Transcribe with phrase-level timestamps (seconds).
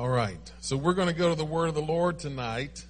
[0.00, 0.40] All right.
[0.60, 2.86] So we're going to go to the word of the Lord tonight.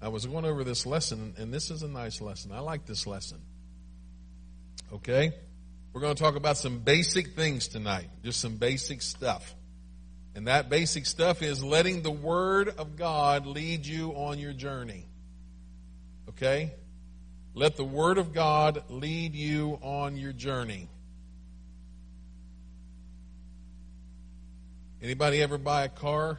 [0.00, 2.52] I was going over this lesson, and this is a nice lesson.
[2.52, 3.42] I like this lesson.
[4.94, 5.32] Okay?
[5.92, 9.54] We're going to talk about some basic things tonight, just some basic stuff.
[10.34, 15.04] And that basic stuff is letting the Word of God lead you on your journey.
[16.30, 16.72] Okay?
[17.52, 20.88] Let the Word of God lead you on your journey.
[25.02, 26.38] Anybody ever buy a car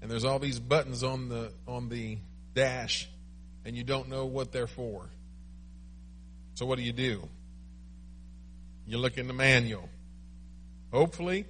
[0.00, 2.18] and there's all these buttons on the on the
[2.54, 3.08] dash
[3.64, 5.08] and you don't know what they're for?
[6.54, 7.28] So what do you do?
[8.86, 9.88] You look in the manual.
[10.92, 11.46] Hopefully,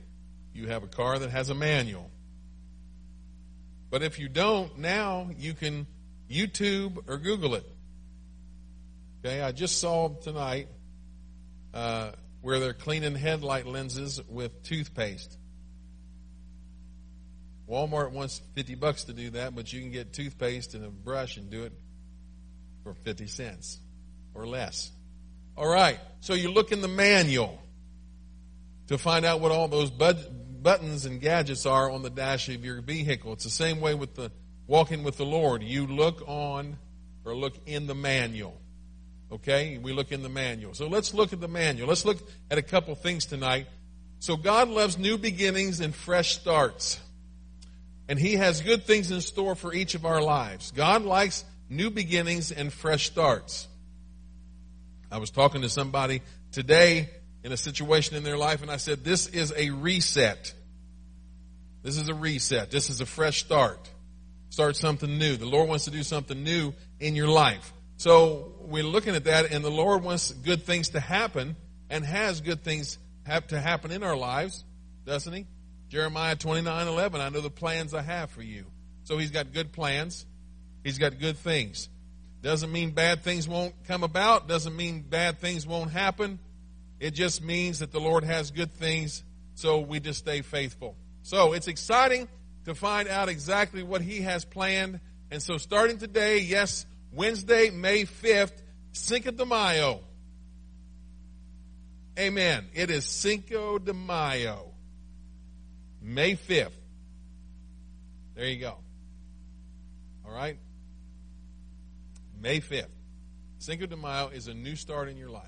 [0.54, 2.10] you have a car that has a manual.
[3.90, 5.86] But if you don't, now you can
[6.30, 7.66] YouTube or Google it.
[9.24, 10.68] Okay, I just saw tonight
[11.72, 15.36] uh, where they're cleaning headlight lenses with toothpaste.
[17.72, 21.38] Walmart wants 50 bucks to do that, but you can get toothpaste and a brush
[21.38, 21.72] and do it
[22.84, 23.78] for 50 cents
[24.34, 24.90] or less.
[25.56, 25.98] All right.
[26.20, 27.58] So you look in the manual
[28.88, 32.82] to find out what all those buttons and gadgets are on the dash of your
[32.82, 33.32] vehicle.
[33.32, 34.30] It's the same way with the
[34.66, 35.62] walking with the Lord.
[35.62, 36.76] You look on
[37.24, 38.60] or look in the manual.
[39.30, 39.78] Okay?
[39.78, 40.74] We look in the manual.
[40.74, 41.88] So let's look at the manual.
[41.88, 42.18] Let's look
[42.50, 43.66] at a couple things tonight.
[44.18, 47.00] So God loves new beginnings and fresh starts.
[48.12, 50.70] And He has good things in store for each of our lives.
[50.72, 53.66] God likes new beginnings and fresh starts.
[55.10, 57.08] I was talking to somebody today
[57.42, 60.52] in a situation in their life and I said, this is a reset.
[61.82, 62.70] This is a reset.
[62.70, 63.90] This is a fresh start.
[64.50, 65.38] Start something new.
[65.38, 67.72] The Lord wants to do something new in your life.
[67.96, 71.56] So we're looking at that and the Lord wants good things to happen
[71.88, 74.66] and has good things have to happen in our lives,
[75.06, 75.46] doesn't he?
[75.92, 78.64] Jeremiah 29, 11, I know the plans I have for you.
[79.04, 80.24] So he's got good plans.
[80.82, 81.90] He's got good things.
[82.40, 84.48] Doesn't mean bad things won't come about.
[84.48, 86.38] Doesn't mean bad things won't happen.
[86.98, 89.22] It just means that the Lord has good things,
[89.54, 90.96] so we just stay faithful.
[91.24, 92.26] So it's exciting
[92.64, 94.98] to find out exactly what He has planned.
[95.30, 98.62] And so starting today, yes, Wednesday, May 5th,
[98.92, 100.00] Cinco de Mayo.
[102.18, 102.64] Amen.
[102.72, 104.71] It is Cinco de Mayo.
[106.02, 106.72] May 5th.
[108.34, 108.76] There you go.
[110.26, 110.58] All right?
[112.40, 112.86] May 5th.
[113.58, 115.44] Cinco de Mayo is a new start in your life.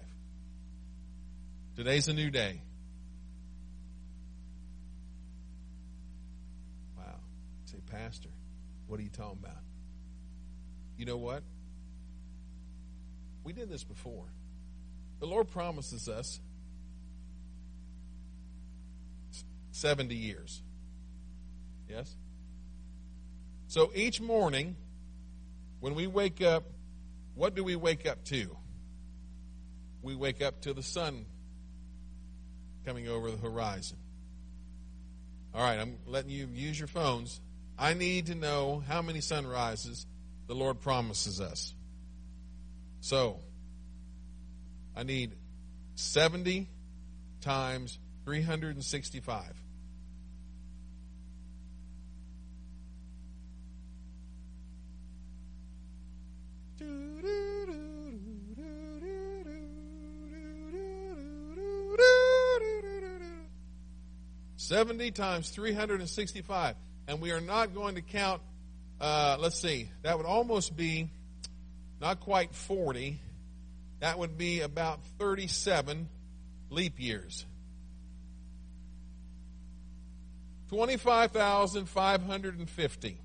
[1.74, 2.62] Today's a new day.
[6.96, 7.16] Wow.
[7.64, 8.28] say, Pastor,
[8.86, 9.58] what are you talking about?
[10.96, 11.42] You know what?
[13.42, 14.26] We did this before.
[15.18, 16.38] The Lord promises us
[19.74, 20.62] 70 years.
[21.88, 22.14] Yes?
[23.66, 24.76] So each morning,
[25.80, 26.62] when we wake up,
[27.34, 28.56] what do we wake up to?
[30.00, 31.26] We wake up to the sun
[32.86, 33.96] coming over the horizon.
[35.52, 37.40] All right, I'm letting you use your phones.
[37.76, 40.06] I need to know how many sunrises
[40.46, 41.74] the Lord promises us.
[43.00, 43.40] So,
[44.96, 45.32] I need
[45.96, 46.68] 70
[47.40, 49.63] times 365.
[64.56, 66.74] Seventy times three hundred and sixty-five,
[67.06, 68.40] and we are not going to count.
[68.98, 71.10] Uh, let's see, that would almost be
[72.00, 73.20] not quite forty.
[74.00, 76.08] That would be about thirty-seven
[76.70, 77.44] leap years.
[80.70, 83.18] 25,550.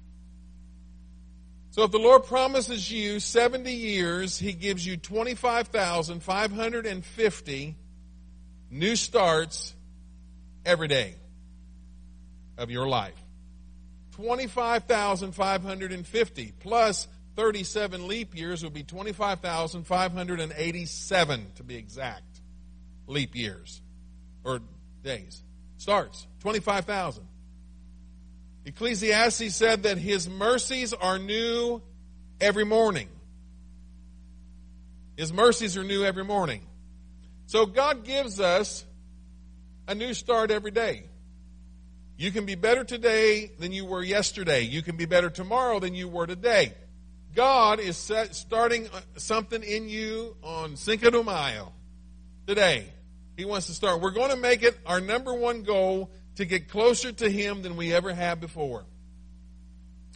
[1.72, 7.76] So if the Lord promises you 70 years, He gives you 25,550
[8.72, 9.76] new starts
[10.66, 11.16] every day
[12.58, 13.14] of your life.
[14.14, 22.42] 25,550 plus 37 leap years would be 25,587 to be exact.
[23.08, 23.82] Leap years
[24.44, 24.62] or
[25.04, 25.44] days.
[25.78, 27.29] Starts 25,000.
[28.70, 31.82] Ecclesiastes said that his mercies are new
[32.40, 33.10] every morning.
[35.18, 36.62] His mercies are new every morning.
[37.48, 38.86] So God gives us
[39.88, 41.06] a new start every day.
[42.16, 44.62] You can be better today than you were yesterday.
[44.62, 46.76] You can be better tomorrow than you were today.
[47.34, 51.74] God is set, starting uh, something in you on Cinco de Mayo
[52.46, 52.86] today.
[53.36, 54.00] He wants to start.
[54.00, 57.76] We're going to make it our number one goal to get closer to Him than
[57.76, 58.86] we ever have before.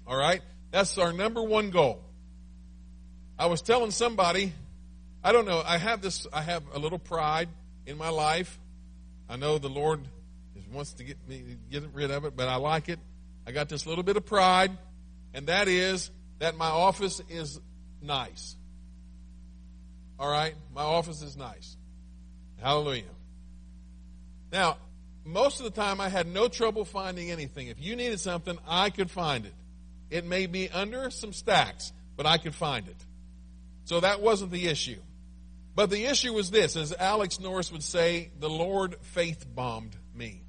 [0.08, 0.42] All right?
[0.72, 2.02] That's our number one goal.
[3.38, 4.54] I was telling somebody,
[5.22, 7.50] I don't know, I have this, I have a little pride
[7.86, 8.58] in my life.
[9.28, 10.00] I know the Lord
[10.72, 13.00] wants to get me, get rid of it, but I like it.
[13.46, 14.72] I got this little bit of pride,
[15.34, 16.10] and that is
[16.40, 17.60] that my office is
[18.02, 18.56] nice.
[20.18, 20.56] All right?
[20.74, 21.76] My office is nice.
[22.62, 23.04] Hallelujah.
[24.54, 24.78] Now,
[25.26, 27.68] most of the time I had no trouble finding anything.
[27.68, 29.54] If you needed something, I could find it.
[30.10, 32.98] It may be under some stacks, but I could find it.
[33.86, 35.00] So that wasn't the issue.
[35.76, 40.44] But the issue was this, as Alex Norris would say, the Lord faith bombed me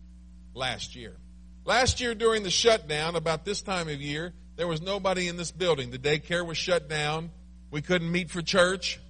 [0.54, 1.16] last year.
[1.64, 5.50] Last year during the shutdown, about this time of year, there was nobody in this
[5.50, 5.90] building.
[5.90, 7.30] The daycare was shut down.
[7.70, 9.00] We couldn't meet for church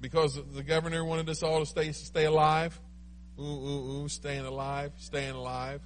[0.00, 2.78] because the governor wanted us all to stay stay alive.
[3.38, 5.80] Ooh, ooh, ooh, staying alive, staying alive.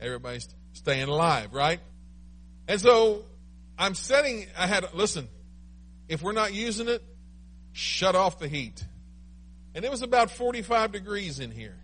[0.00, 1.80] Everybody's staying alive, right?
[2.68, 3.22] And so
[3.78, 5.28] I'm setting, I had, listen,
[6.08, 7.02] if we're not using it,
[7.72, 8.84] shut off the heat.
[9.74, 11.76] And it was about 45 degrees in here.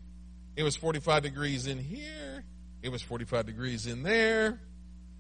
[0.57, 2.45] It was 45 degrees in here.
[2.83, 4.61] It was 45 degrees in there.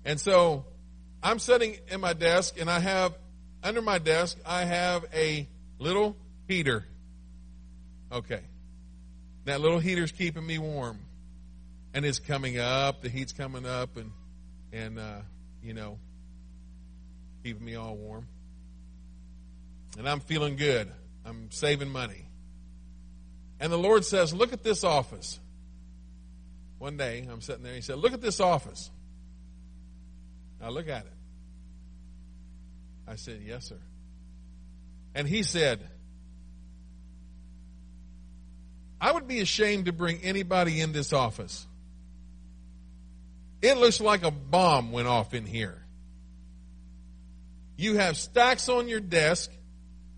[0.04, 0.64] And so
[1.22, 3.14] I'm sitting in my desk and I have,
[3.62, 5.48] under my desk, I have a
[5.78, 6.16] little
[6.48, 6.84] heater.
[8.12, 8.40] Okay.
[9.44, 10.98] That little heater's keeping me warm.
[11.92, 13.02] And it's coming up.
[13.02, 14.12] The heat's coming up and,
[14.72, 15.20] and, uh,
[15.62, 15.98] you know,
[17.42, 18.26] keeping me all warm.
[19.98, 20.90] And I'm feeling good.
[21.24, 22.28] I'm saving money.
[23.58, 25.38] And the Lord says, Look at this office.
[26.78, 28.90] One day, I'm sitting there, He said, Look at this office.
[30.60, 31.12] Now look at it.
[33.06, 33.78] I said, Yes, sir.
[35.14, 35.86] And He said,
[39.00, 41.66] I would be ashamed to bring anybody in this office.
[43.62, 45.78] It looks like a bomb went off in here.
[47.76, 49.50] You have stacks on your desk.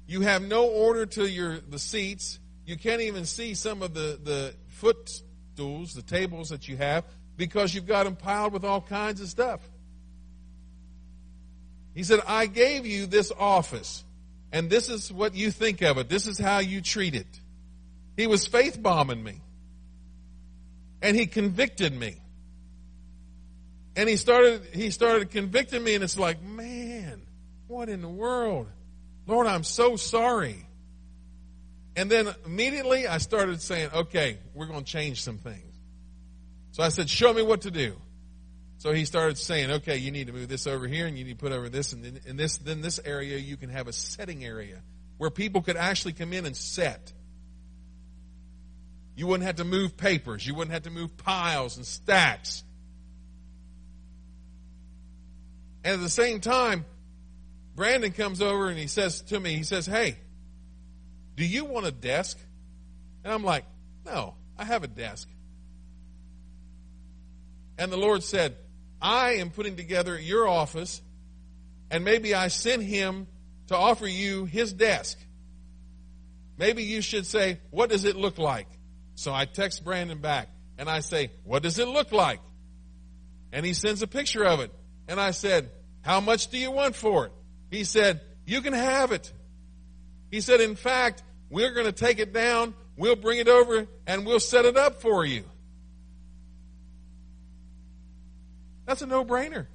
[0.07, 2.41] You have no order to your the seats.
[2.67, 7.05] You can't even see some of the, the footstools, the tables that you have,
[7.37, 9.61] because you've got them piled with all kinds of stuff.
[11.95, 14.05] He said, I gave you this office,
[14.51, 16.09] and this is what you think of it.
[16.09, 17.41] This is how you treat it.
[18.17, 19.41] He was faith bombing me.
[21.01, 22.17] And he convicted me.
[23.97, 27.23] And he started, he started convicting me, and it's like, man,
[27.67, 28.69] what in the world?
[29.27, 30.67] Lord, I'm so sorry.
[31.95, 35.75] And then immediately I started saying, okay, we're going to change some things.
[36.73, 37.97] So I said, show me what to do.
[38.79, 41.39] So he started saying, okay, you need to move this over here and you need
[41.39, 43.93] to put over this and then in this, then this area you can have a
[43.93, 44.83] setting area
[45.19, 47.13] where people could actually come in and set.
[49.15, 50.47] You wouldn't have to move papers.
[50.47, 52.65] You wouldn't have to move piles and stacks.
[55.85, 56.85] And at the same time,
[57.75, 60.17] Brandon comes over and he says to me, he says, Hey,
[61.37, 62.39] do you want a desk?
[63.25, 63.65] And I'm like,
[64.07, 65.29] No, I have a desk.
[67.79, 68.57] And the Lord said,
[69.01, 71.03] I am putting together your office,
[71.91, 73.27] and maybe I sent him
[73.69, 75.19] to offer you his desk.
[76.57, 78.69] Maybe you should say, What does it look like?
[79.15, 80.49] So I text Brandon back
[80.79, 82.41] and I say, What does it look like?
[83.53, 84.73] And he sends a picture of it.
[85.09, 87.33] And I said, How much do you want for it?
[87.71, 89.33] He said, You can have it.
[90.31, 94.25] He said, In fact, we're going to take it down, we'll bring it over, and
[94.25, 95.45] we'll set it up for you.
[98.87, 99.67] That's a no brainer.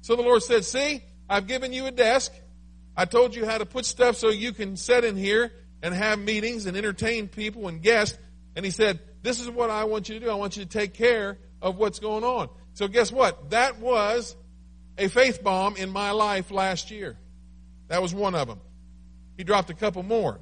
[0.00, 2.32] So the Lord said, See, I've given you a desk.
[2.96, 6.18] I told you how to put stuff so you can set in here and have
[6.18, 8.18] meetings and entertain people and guests.
[8.56, 10.30] And He said, This is what I want you to do.
[10.30, 12.48] I want you to take care of what's going on.
[12.74, 13.50] So guess what?
[13.50, 14.36] That was
[14.96, 17.16] a faith bomb in my life last year.
[17.88, 18.60] That was one of them.
[19.36, 20.40] He dropped a couple more,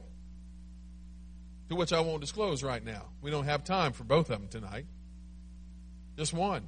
[1.68, 3.04] to which I won't disclose right now.
[3.20, 4.86] We don't have time for both of them tonight.
[6.16, 6.66] Just one.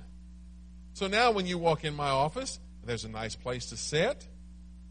[0.92, 4.26] So now when you walk in my office, there's a nice place to sit.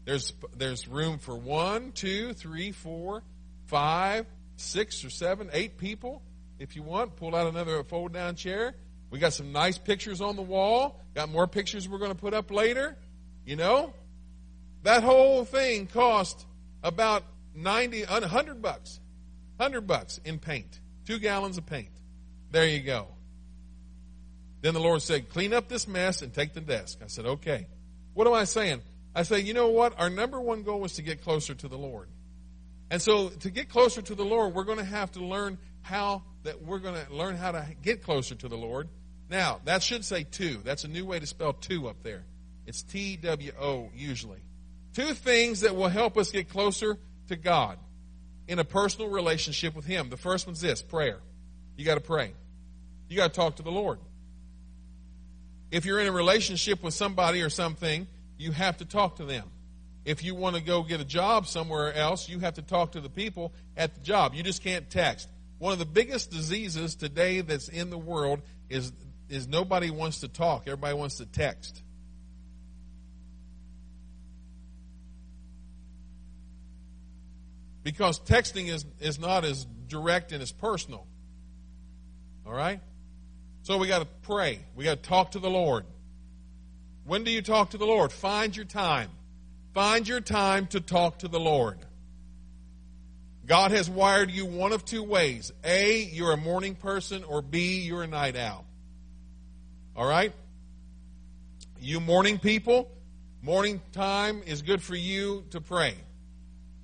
[0.04, 3.22] There's, there's room for one, two, three, four,
[3.68, 6.22] five, six or seven, eight people.
[6.58, 8.74] If you want, pull out another fold down chair.
[9.10, 11.00] We got some nice pictures on the wall.
[11.14, 12.96] Got more pictures we're going to put up later.
[13.46, 13.94] You know,
[14.82, 16.44] that whole thing cost
[16.82, 17.22] about
[17.54, 19.00] 90, 100 bucks.
[19.56, 20.80] 100 bucks in paint.
[21.06, 21.88] Two gallons of paint.
[22.50, 23.06] There you go.
[24.60, 26.98] Then the Lord said, clean up this mess and take the desk.
[27.02, 27.66] I said, okay.
[28.14, 28.82] What am I saying?
[29.14, 29.98] I say, you know what?
[29.98, 32.08] Our number one goal is to get closer to the Lord.
[32.90, 36.22] And so to get closer to the Lord, we're going to have to learn how
[36.44, 38.88] that we're going to learn how to get closer to the Lord.
[39.30, 40.58] Now, that should say two.
[40.64, 42.24] That's a new way to spell two up there.
[42.66, 44.40] It's T W O usually.
[44.94, 47.78] Two things that will help us get closer to God
[48.46, 50.08] in a personal relationship with Him.
[50.08, 51.18] The first one's this prayer.
[51.76, 52.32] You got to pray,
[53.08, 53.98] you got to talk to the Lord.
[55.70, 58.06] If you're in a relationship with somebody or something,
[58.38, 59.44] you have to talk to them.
[60.08, 63.00] If you want to go get a job somewhere else, you have to talk to
[63.02, 64.32] the people at the job.
[64.32, 65.28] You just can't text.
[65.58, 68.90] One of the biggest diseases today that's in the world is
[69.28, 70.62] is nobody wants to talk.
[70.66, 71.82] Everybody wants to text.
[77.82, 81.06] Because texting is, is not as direct and as personal.
[82.46, 82.80] All right?
[83.64, 84.60] So we got to pray.
[84.74, 85.84] We got to talk to the Lord.
[87.04, 88.10] When do you talk to the Lord?
[88.10, 89.10] Find your time.
[89.78, 91.78] Find your time to talk to the Lord.
[93.46, 95.52] God has wired you one of two ways.
[95.62, 98.66] A, you're a morning person, or B, you're a night owl.
[99.94, 100.32] All right?
[101.78, 102.90] You morning people,
[103.40, 105.94] morning time is good for you to pray.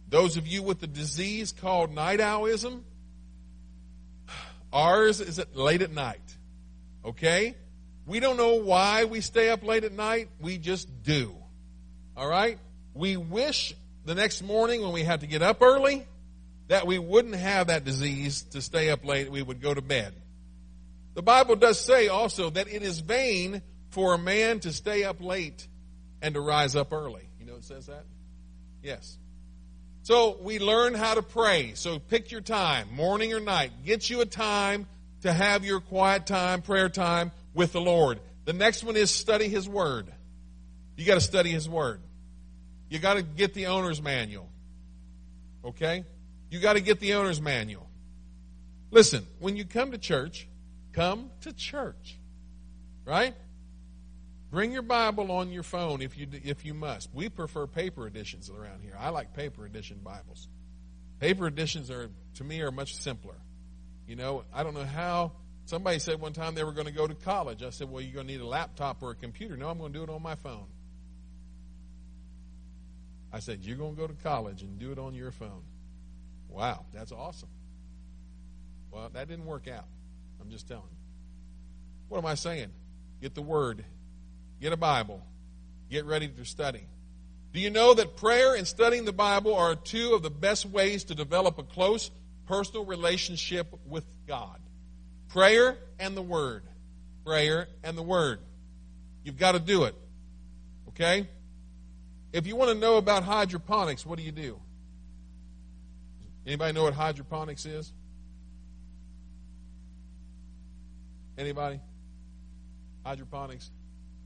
[0.08, 2.84] Those of you with the disease called night owlism,
[4.72, 6.36] ours is at late at night.
[7.04, 7.56] Okay?
[8.06, 10.28] We don't know why we stay up late at night.
[10.38, 11.34] We just do.
[12.16, 12.60] All right?
[12.94, 13.74] We wish
[14.04, 16.06] the next morning when we have to get up early
[16.68, 19.30] that we wouldn't have that disease to stay up late.
[19.30, 20.14] We would go to bed.
[21.14, 25.20] The Bible does say also that it is vain for a man to stay up
[25.20, 25.68] late
[26.22, 27.28] and to rise up early.
[27.38, 28.04] You know it says that?
[28.82, 29.18] Yes.
[30.02, 31.72] So we learn how to pray.
[31.74, 33.72] So pick your time, morning or night.
[33.84, 34.86] Get you a time
[35.22, 38.20] to have your quiet time, prayer time with the Lord.
[38.44, 40.12] The next one is study His Word.
[40.96, 42.00] You got to study His Word.
[42.94, 44.48] You got to get the owner's manual.
[45.64, 46.04] Okay?
[46.48, 47.88] You got to get the owner's manual.
[48.92, 50.46] Listen, when you come to church,
[50.92, 52.16] come to church.
[53.04, 53.34] Right?
[54.52, 57.12] Bring your Bible on your phone if you if you must.
[57.12, 58.96] We prefer paper editions around here.
[58.96, 60.46] I like paper edition Bibles.
[61.18, 63.34] Paper editions are to me are much simpler.
[64.06, 65.32] You know, I don't know how
[65.64, 67.64] somebody said one time they were going to go to college.
[67.64, 69.92] I said, "Well, you're going to need a laptop or a computer." No, I'm going
[69.92, 70.66] to do it on my phone.
[73.34, 75.62] I said, "You're going to go to college and do it on your phone."
[76.48, 77.48] Wow, that's awesome.
[78.92, 79.86] Well, that didn't work out.
[80.40, 80.98] I'm just telling you.
[82.08, 82.68] What am I saying?
[83.20, 83.84] Get the Word
[84.60, 85.20] Get a Bible.
[85.90, 86.86] Get ready to study.
[87.52, 91.04] Do you know that prayer and studying the Bible are two of the best ways
[91.04, 92.10] to develop a close
[92.46, 94.58] personal relationship with God?
[95.28, 96.62] Prayer and the Word.
[97.26, 98.40] Prayer and the Word.
[99.22, 99.94] You've got to do it.
[100.88, 101.28] Okay?
[102.34, 104.58] If you want to know about hydroponics, what do you do?
[106.44, 107.92] Anybody know what hydroponics is?
[111.38, 111.78] Anybody?
[113.06, 113.70] Hydroponics?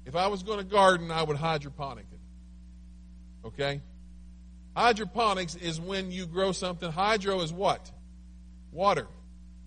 [0.07, 3.47] If I was going to garden, I would hydroponic it.
[3.47, 3.83] Okay?
[4.75, 6.91] Hydroponics is when you grow something.
[6.91, 7.93] Hydro is what?
[8.73, 9.07] Water.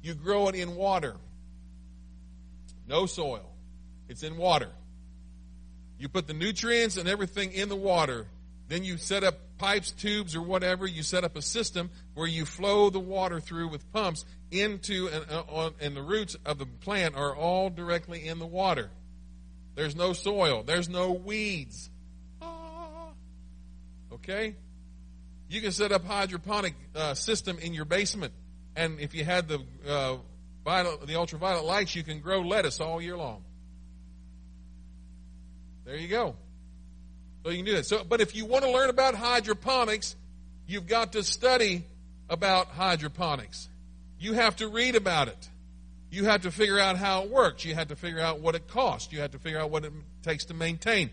[0.01, 1.15] You grow it in water.
[2.87, 3.53] No soil.
[4.09, 4.71] It's in water.
[6.01, 8.25] You put the nutrients and everything in the water.
[8.67, 10.87] Then you set up pipes, tubes, or whatever.
[10.87, 15.25] You set up a system where you flow the water through with pumps into and,
[15.29, 18.89] uh, and the roots of the plant are all directly in the water.
[19.75, 20.63] There's no soil.
[20.63, 21.91] There's no weeds.
[22.41, 23.09] Ah.
[24.11, 24.55] Okay?
[25.49, 28.33] You can set up hydroponic uh, system in your basement,
[28.75, 30.17] and if you had the uh,
[30.65, 33.43] the ultraviolet lights, you can grow lettuce all year long.
[35.85, 36.35] There you go.
[37.43, 37.85] So you can do that.
[37.85, 40.15] So, but if you want to learn about hydroponics,
[40.67, 41.83] you've got to study
[42.29, 43.67] about hydroponics.
[44.19, 45.49] You have to read about it.
[46.11, 47.65] You have to figure out how it works.
[47.65, 49.11] You have to figure out what it costs.
[49.11, 51.09] You have to figure out what it takes to maintain.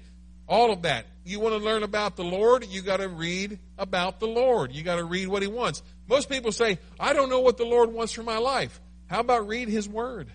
[0.48, 1.06] All of that.
[1.24, 4.72] You want to learn about the Lord, you got to read about the Lord.
[4.72, 5.82] You got to read what He wants.
[6.08, 8.80] Most people say, I don't know what the Lord wants for my life.
[9.08, 10.28] How about read His Word?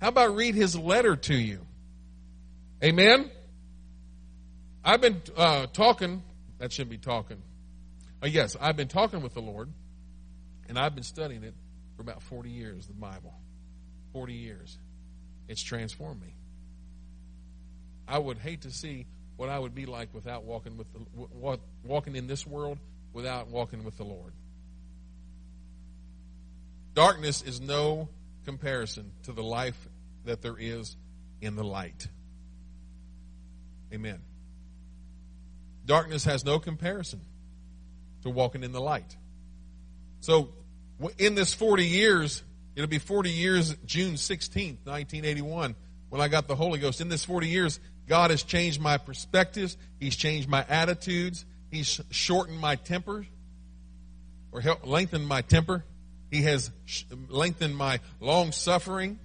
[0.00, 1.60] How about read His letter to you?
[2.82, 3.30] Amen?
[4.84, 6.22] I've been uh, talking,
[6.58, 7.42] that shouldn't be talking.
[8.22, 9.68] Uh, yes, I've been talking with the Lord,
[10.68, 11.54] and I've been studying it
[11.96, 13.34] for about 40 years, the Bible.
[14.12, 14.78] 40 years.
[15.48, 16.34] It's transformed me.
[18.08, 22.16] I would hate to see what I would be like without walking with the, walking
[22.16, 22.78] in this world
[23.12, 24.32] without walking with the Lord.
[26.94, 28.08] Darkness is no
[28.44, 29.88] comparison to the life
[30.24, 30.96] that there is
[31.40, 32.06] in the light.
[33.92, 34.20] Amen.
[35.84, 37.20] Darkness has no comparison
[38.22, 39.16] to walking in the light.
[40.20, 40.50] So
[41.18, 42.42] in this 40 years,
[42.76, 45.74] it'll be 40 years, June 16th, 1981,
[46.08, 47.00] when I got the Holy Ghost.
[47.00, 49.76] In this 40 years, God has changed my perspectives.
[49.98, 51.44] He's changed my attitudes.
[51.70, 53.26] He's shortened my temper
[54.52, 55.84] or helped lengthened my temper.
[56.30, 56.70] He has
[57.28, 59.18] lengthened my long suffering.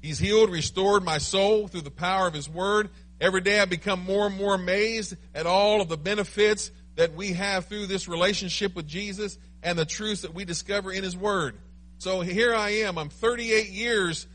[0.00, 2.90] He's healed, restored my soul through the power of His Word.
[3.20, 7.34] Every day I become more and more amazed at all of the benefits that we
[7.34, 11.58] have through this relationship with Jesus and the truths that we discover in His Word.
[11.98, 12.96] So here I am.
[12.96, 14.26] I'm 38 years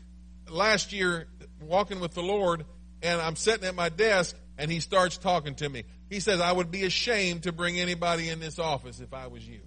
[0.48, 1.26] last year
[1.60, 2.64] walking with the Lord,
[3.02, 5.82] and I'm sitting at my desk, and He starts talking to me.
[6.08, 9.46] He says, I would be ashamed to bring anybody in this office if I was
[9.46, 9.60] you.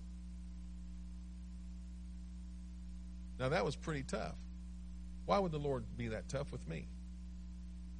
[3.37, 4.35] Now that was pretty tough.
[5.29, 6.87] Why would the Lord be that tough with me?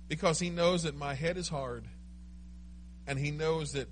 [0.08, 1.86] Because He knows that my head is hard,
[3.06, 3.88] and He knows that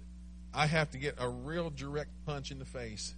[0.56, 3.14] I have to get a real direct punch in the face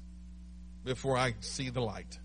[0.84, 2.20] before I see the light.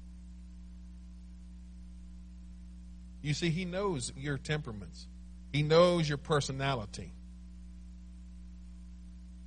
[3.22, 5.06] You see, He knows your temperaments,
[5.52, 7.12] He knows your personality,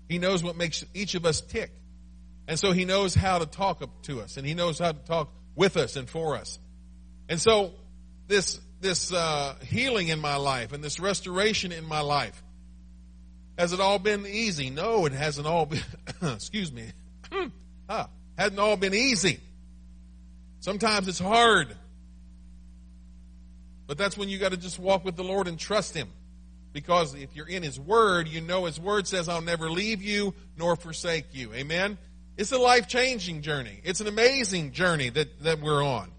[0.08, 1.72] He knows what makes each of us tick.
[2.48, 5.34] And so He knows how to talk to us, and He knows how to talk
[5.54, 6.60] with us and for us.
[7.28, 7.74] And so
[8.28, 12.44] this this uh, healing in my life and this restoration in my life.
[13.58, 14.70] Has it all been easy?
[14.70, 15.82] No it hasn't all been
[16.22, 16.92] excuse me.
[17.90, 19.40] Ah, hasn't all been easy.
[20.60, 21.76] Sometimes it's hard.
[23.88, 26.10] But that's when you got to just walk with the lord and trust him.
[26.74, 30.34] Because if you're in his word you know his word says i'll never leave you
[30.58, 31.54] nor forsake you.
[31.54, 31.98] Amen?
[32.36, 33.82] It's a life changing journey.
[33.84, 36.12] It's an amazing journey that, that we're on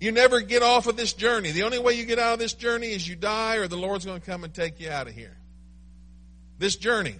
[0.00, 1.52] you never get off of this journey.
[1.52, 4.04] The only way you get out of this journey is you die or the Lord's
[4.04, 5.36] going to come and take you out of here.
[6.58, 7.16] This journey.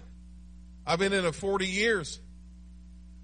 [0.85, 2.19] I've been in it 40 years.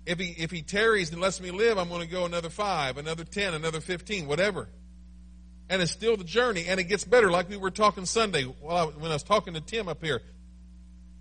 [0.06, 2.98] If he, if he tarries and lets me live, I'm going to go another five,
[2.98, 4.68] another 10, another 15, whatever.
[5.70, 7.32] And it's still the journey, and it gets better.
[7.32, 10.22] Like we were talking Sunday while when I was talking to Tim up here.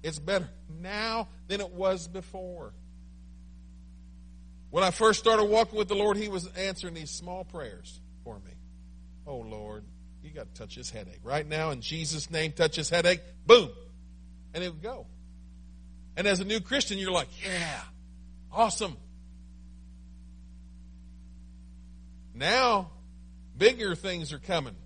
[0.02, 0.48] It's better
[0.80, 2.72] now than it was before.
[4.70, 8.36] When I first started walking with the Lord, He was answering these small prayers for
[8.40, 8.52] me.
[9.26, 9.84] Oh, Lord,
[10.22, 11.20] you got to touch his headache.
[11.22, 13.20] Right now, in Jesus' name, touch his headache.
[13.46, 13.70] Boom.
[14.54, 15.06] And it would go.
[16.16, 17.80] And as a new Christian, you're like, yeah,
[18.52, 18.96] awesome.
[22.34, 22.90] Now,
[23.56, 24.76] bigger things are coming.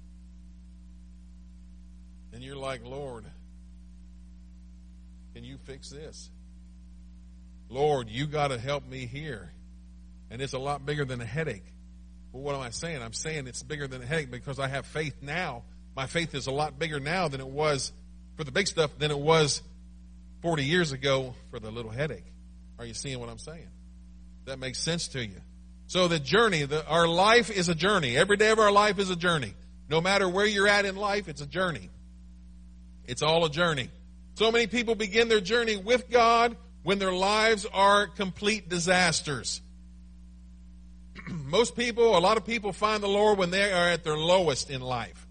[2.32, 3.24] And you're like, Lord,
[5.34, 6.30] can you fix this?
[7.68, 9.52] Lord, you got to help me here.
[10.30, 11.64] And it's a lot bigger than a headache.
[12.36, 13.02] Well, what am I saying?
[13.02, 15.62] I'm saying it's bigger than a headache because I have faith now.
[15.96, 17.92] My faith is a lot bigger now than it was
[18.36, 19.62] for the big stuff than it was
[20.42, 22.26] 40 years ago for the little headache.
[22.78, 23.70] Are you seeing what I'm saying?
[24.44, 25.40] That makes sense to you.
[25.86, 28.18] So the journey, the, our life is a journey.
[28.18, 29.54] Every day of our life is a journey.
[29.88, 31.88] No matter where you're at in life, it's a journey.
[33.06, 33.88] It's all a journey.
[34.34, 39.62] So many people begin their journey with God when their lives are complete disasters.
[41.46, 44.70] most people, a lot of people find the Lord when they are at their lowest
[44.70, 45.26] in life.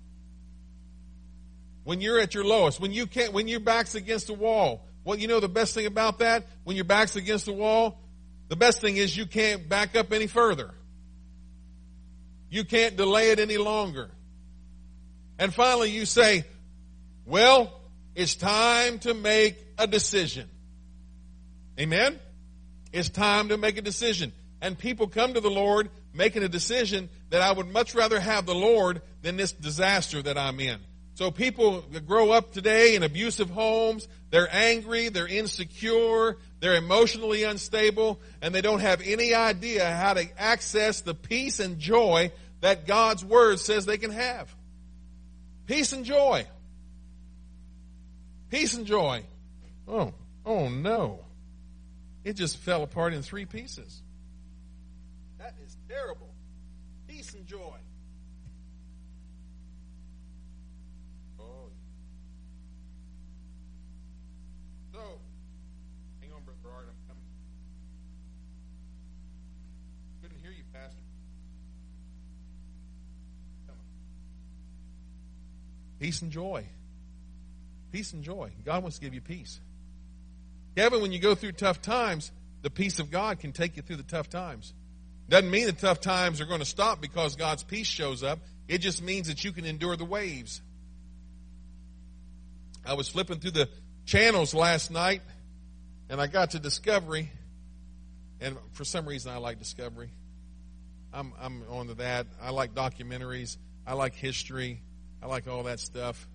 [1.84, 4.86] When you're at your lowest, when you can't, when your back's against the wall.
[5.04, 6.48] Well, you know the best thing about that?
[6.64, 8.00] When your back's against the wall,
[8.48, 10.74] the best thing is you can't back up any further.
[12.50, 14.10] You can't delay it any longer.
[15.38, 16.46] And finally you say,
[17.26, 17.82] well,
[18.16, 20.50] it's time to make a decision.
[21.80, 22.20] Amen?
[22.94, 24.32] It's time to make a decision
[24.66, 28.48] and people come to the Lord making a decision that I would much rather have
[28.48, 30.80] the Lord than this disaster that I'm in.
[31.14, 34.08] So people grow up today in abusive homes.
[34.32, 35.10] They're angry.
[35.10, 36.38] They're insecure.
[36.62, 41.78] They're emotionally unstable and they don't have any idea how to access the peace and
[41.78, 44.52] joy that God's word says they can have.
[45.68, 46.48] Peace and joy.
[48.50, 49.26] Peace and joy.
[49.88, 50.12] Oh,
[50.44, 51.20] oh no.
[52.24, 54.02] It just fell apart in three pieces
[57.26, 57.78] Peace and joy.
[61.40, 61.70] Oh.
[64.94, 65.00] So,
[66.22, 66.88] hang on, Brother Art.
[66.88, 67.24] I'm coming.
[70.22, 71.00] Couldn't hear you, Pastor.
[76.00, 76.66] Peace and joy.
[77.92, 78.52] Peace and joy.
[78.66, 79.60] God wants to give you peace.
[80.76, 82.32] Kevin, when you go through tough times,
[82.62, 84.74] the peace of God can take you through the tough times.
[85.28, 88.40] Doesn't mean the tough times are going to stop because God's peace shows up.
[88.68, 90.62] It just means that you can endure the waves.
[92.86, 93.70] I was flipping through the
[94.06, 95.22] channels last night
[96.10, 97.32] and I got to Discovery
[98.40, 100.12] and for some reason I like Discovery.
[101.14, 102.28] I'm I'm on to that.
[102.42, 103.58] I like documentaries.
[103.88, 104.82] I like history.
[105.24, 106.28] I like all that stuff.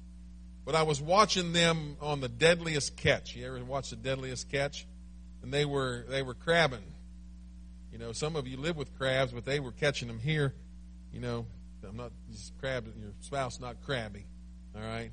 [0.65, 3.37] But I was watching them on the Deadliest Catch.
[3.37, 4.87] You ever watch the Deadliest Catch?
[5.43, 6.83] And they were they were crabbing.
[7.93, 10.55] You know, some of you live with crabs, but they were catching them here.
[11.13, 11.47] You know,
[11.87, 12.13] I'm not
[12.61, 12.89] crabs.
[13.01, 14.25] Your spouse not crabby.
[14.77, 15.11] All right.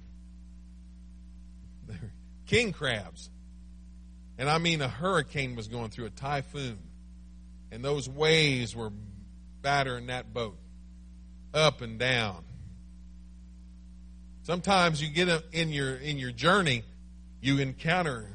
[1.88, 2.12] They're
[2.46, 3.30] king crabs.
[4.38, 6.78] And I mean, a hurricane was going through a typhoon,
[7.72, 8.92] and those waves were
[9.62, 10.58] battering that boat
[11.54, 12.44] up and down.
[14.44, 16.84] Sometimes you get in your in your journey,
[17.42, 18.28] you encounter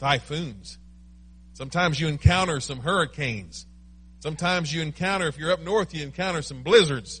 [0.00, 0.78] typhoons.
[1.52, 3.66] Sometimes you encounter some hurricanes.
[4.24, 7.20] Sometimes you encounter, if you're up north, you encounter some blizzards.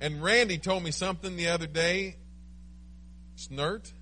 [0.00, 2.16] And Randy told me something the other day.
[3.36, 3.92] Snert.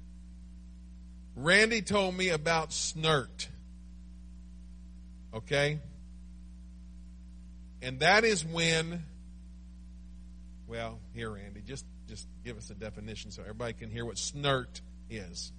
[1.34, 3.48] Randy told me about snert.
[5.34, 5.80] Okay?
[7.82, 9.04] And that is when,
[10.68, 14.80] well, here, Randy, just just give us a definition so everybody can hear what snert
[15.10, 15.50] is.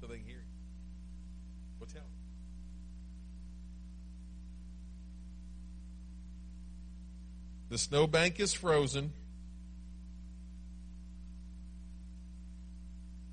[0.00, 0.42] So they can hear.
[1.78, 2.04] Well, tell
[7.72, 9.14] The snowbank is frozen.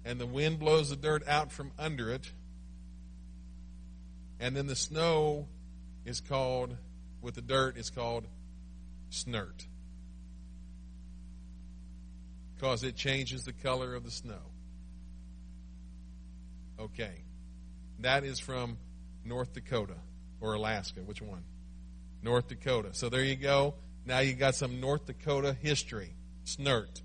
[0.05, 2.31] And the wind blows the dirt out from under it.
[4.39, 5.49] And then the snow
[6.05, 6.77] is called,
[7.21, 8.27] with the dirt, is called
[9.11, 9.65] snert
[12.55, 14.39] because it changes the color of the snow.
[16.79, 17.23] Okay.
[17.99, 18.77] That is from
[19.25, 19.95] North Dakota
[20.39, 21.01] or Alaska.
[21.01, 21.43] Which one?
[22.23, 22.93] North Dakota.
[22.93, 23.73] So there you go.
[24.09, 26.15] Now you got some North Dakota history.
[26.43, 27.03] Snert.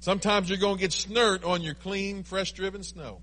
[0.00, 3.20] Sometimes you're going to get snert on your clean, fresh driven snow.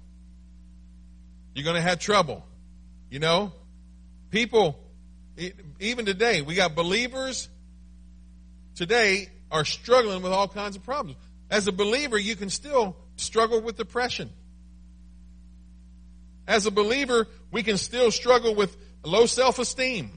[1.55, 2.45] You're going to have trouble.
[3.09, 3.51] You know?
[4.29, 4.79] People,
[5.79, 7.49] even today, we got believers
[8.75, 11.17] today are struggling with all kinds of problems.
[11.49, 14.29] As a believer, you can still struggle with depression.
[16.47, 20.11] As a believer, we can still struggle with low self-esteem,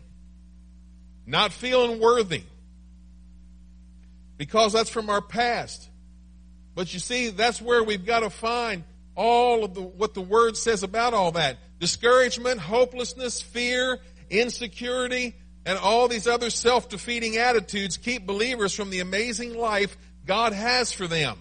[1.25, 2.43] not feeling worthy,
[4.37, 5.89] because that's from our past.
[6.75, 10.57] But you see, that's where we've got to find all of the, what the Word
[10.57, 11.59] says about all that.
[11.79, 13.99] Discouragement, hopelessness, fear,
[14.31, 15.35] insecurity,
[15.67, 21.07] and all these other self-defeating attitudes keep believers from the amazing life God has for
[21.07, 21.39] them.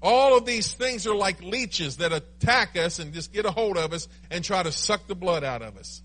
[0.00, 3.78] All of these things are like leeches that attack us and just get a hold
[3.78, 6.02] of us and try to suck the blood out of us.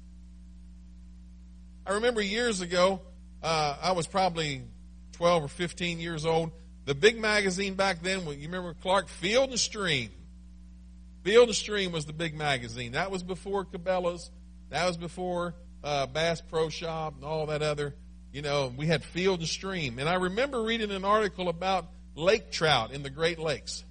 [1.86, 3.02] I remember years ago,
[3.44, 4.64] uh, I was probably
[5.20, 6.52] 12 or 15 years old.
[6.86, 10.10] The big magazine back then, you remember Clark Field and Stream?
[11.24, 12.94] Field and Stream was the big magazine.
[12.94, 14.32] That was before Cabela's.
[14.70, 15.54] That was before
[15.84, 17.94] uh, Bass Pro Shop and all that other
[18.32, 20.00] you know, we had field and stream.
[20.00, 23.84] And I remember reading an article about lake trout in the Great Lakes.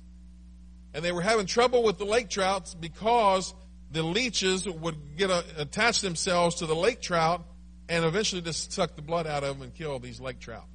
[0.94, 3.54] And they were having trouble with the lake trouts because
[3.90, 7.44] the leeches would get a, attach themselves to the lake trout
[7.88, 10.66] and eventually just suck the blood out of them and kill these lake trout.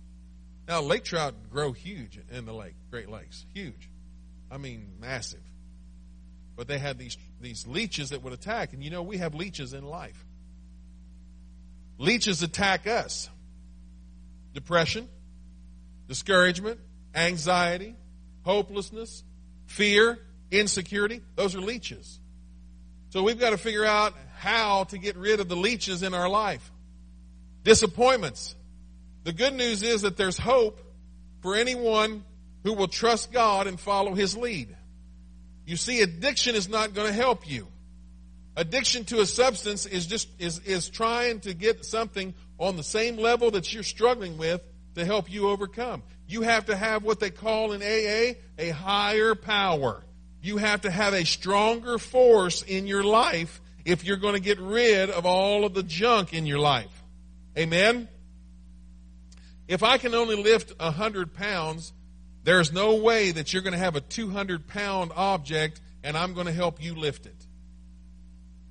[0.67, 3.45] Now, lake trout grow huge in the lake, Great Lakes.
[3.53, 3.89] Huge.
[4.49, 5.41] I mean, massive.
[6.55, 8.73] But they had these, these leeches that would attack.
[8.73, 10.23] And you know, we have leeches in life.
[11.97, 13.29] Leeches attack us
[14.53, 15.09] depression,
[16.07, 16.79] discouragement,
[17.15, 17.95] anxiety,
[18.43, 19.23] hopelessness,
[19.65, 20.19] fear,
[20.51, 21.21] insecurity.
[21.35, 22.19] Those are leeches.
[23.09, 26.29] So we've got to figure out how to get rid of the leeches in our
[26.29, 26.71] life.
[27.63, 28.55] Disappointments.
[29.23, 30.79] The good news is that there's hope
[31.41, 32.23] for anyone
[32.63, 34.75] who will trust God and follow His lead.
[35.65, 37.67] You see, addiction is not going to help you.
[38.55, 43.17] Addiction to a substance is just, is, is trying to get something on the same
[43.17, 44.61] level that you're struggling with
[44.95, 46.03] to help you overcome.
[46.27, 50.03] You have to have what they call in AA a higher power.
[50.41, 54.59] You have to have a stronger force in your life if you're going to get
[54.59, 57.03] rid of all of the junk in your life.
[57.57, 58.07] Amen?
[59.73, 61.93] If I can only lift a hundred pounds,
[62.43, 66.45] there's no way that you're going to have a 200 pound object and I'm going
[66.45, 67.47] to help you lift it.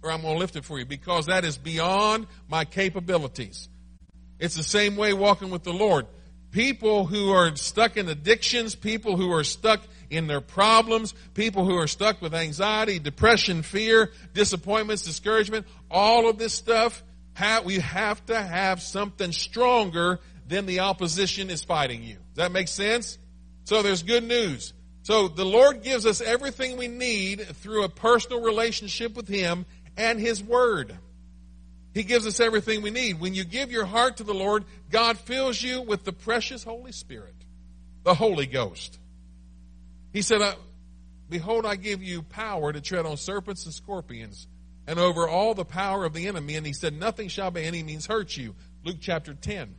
[0.04, 3.68] Or I'm going to lift it for you because that is beyond my capabilities.
[4.38, 6.06] It's the same way walking with the Lord.
[6.52, 11.74] People who are stuck in addictions, people who are stuck in their problems, people who
[11.78, 17.02] are stuck with anxiety, depression, fear, disappointments, discouragement, all of this stuff,
[17.64, 20.20] we have to have something stronger
[20.52, 22.14] than the opposition is fighting you.
[22.14, 23.18] Does that make sense?
[23.64, 24.72] So there's good news.
[25.02, 30.20] So the Lord gives us everything we need through a personal relationship with Him and
[30.20, 30.96] His Word.
[31.94, 33.20] He gives us everything we need.
[33.20, 36.92] When you give your heart to the Lord, God fills you with the precious Holy
[36.92, 37.34] Spirit,
[38.02, 38.98] the Holy Ghost.
[40.12, 40.40] He said,
[41.28, 44.46] Behold, I give you power to tread on serpents and scorpions
[44.86, 46.56] and over all the power of the enemy.
[46.56, 48.54] And he said, Nothing shall by any means hurt you.
[48.84, 49.74] Luke chapter 10,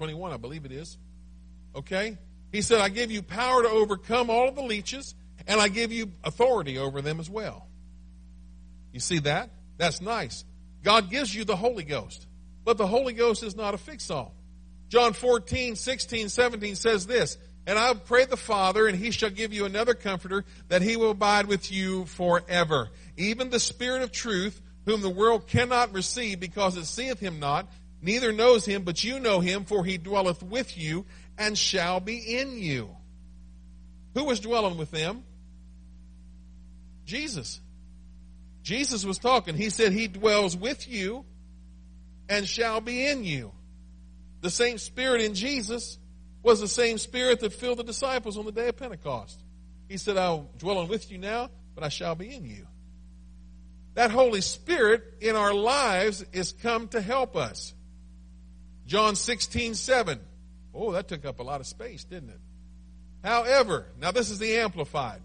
[0.00, 0.96] 21, I believe it is.
[1.76, 2.16] Okay?
[2.52, 5.14] He said, I give you power to overcome all of the leeches,
[5.46, 7.66] and I give you authority over them as well.
[8.94, 9.50] You see that?
[9.76, 10.46] That's nice.
[10.82, 12.26] God gives you the Holy Ghost,
[12.64, 14.34] but the Holy Ghost is not a fix all.
[14.88, 17.36] John 14, 16, 17 says this,
[17.66, 21.10] and I pray the Father, and he shall give you another comforter, that he will
[21.10, 22.88] abide with you forever.
[23.18, 27.68] Even the Spirit of truth, whom the world cannot receive because it seeth him not,
[28.02, 31.06] neither knows him, but you know him, for he dwelleth with you
[31.38, 32.90] and shall be in you.
[34.14, 35.24] Who was dwelling with them?
[37.06, 37.60] Jesus.
[38.62, 39.56] Jesus was talking.
[39.56, 41.24] He said, He dwells with you
[42.28, 43.52] and shall be in you.
[44.40, 45.98] The same Spirit in Jesus
[46.42, 49.42] was the same Spirit that filled the disciples on the day of Pentecost.
[49.88, 52.66] He said, I'm dwelling with you now, but I shall be in you.
[53.94, 57.74] That Holy Spirit in our lives is come to help us.
[58.90, 60.18] John 16, 7.
[60.74, 62.40] Oh, that took up a lot of space, didn't it?
[63.22, 65.20] However, now this is the Amplified.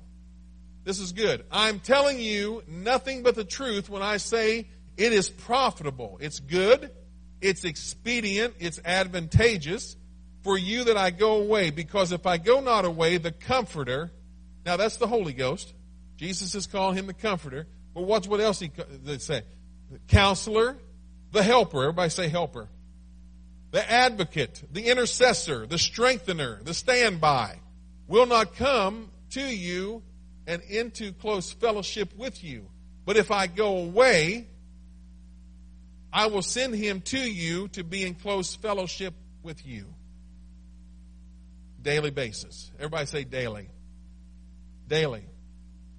[0.83, 1.43] This is good.
[1.51, 6.19] I'm telling you nothing but the truth when I say it is profitable.
[6.21, 6.91] It's good.
[7.41, 8.53] It's expedient.
[8.59, 9.95] It's advantageous
[10.43, 14.11] for you that I go away, because if I go not away, the Comforter,
[14.63, 15.73] now that's the Holy Ghost.
[16.17, 17.65] Jesus is calling him the Comforter.
[17.95, 18.69] But watch what else he
[19.03, 19.41] they say.
[19.89, 20.77] The counselor,
[21.31, 21.81] the helper.
[21.81, 22.69] Everybody say helper.
[23.75, 27.59] The advocate, the intercessor, the strengthener, the standby
[28.07, 30.01] will not come to you
[30.47, 32.69] and into close fellowship with you.
[33.03, 34.47] But if I go away,
[36.13, 39.93] I will send him to you to be in close fellowship with you
[41.81, 42.71] daily basis.
[42.77, 43.67] Everybody say daily.
[44.87, 45.25] Daily.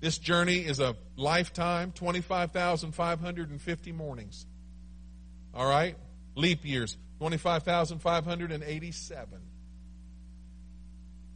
[0.00, 4.46] This journey is a lifetime, 25,550 mornings.
[5.52, 5.94] All right?
[6.34, 9.40] Leap years, 25,587.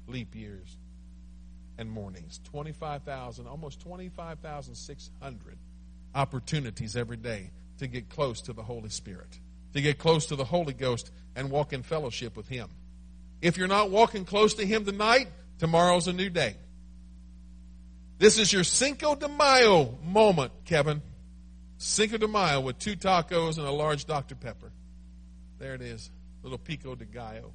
[0.07, 0.77] Leap years
[1.79, 2.41] and mornings.
[2.45, 5.59] 25,000, almost 25,600
[6.15, 9.39] opportunities every day to get close to the Holy Spirit,
[9.73, 12.69] to get close to the Holy Ghost and walk in fellowship with Him.
[13.41, 16.57] If you're not walking close to Him tonight, tomorrow's a new day.
[18.19, 21.01] This is your Cinco de Mayo moment, Kevin.
[21.79, 24.35] Cinco de Mayo with two tacos and a large Dr.
[24.35, 24.71] Pepper.
[25.61, 26.11] There it is.
[26.43, 27.53] Little pico de gallo.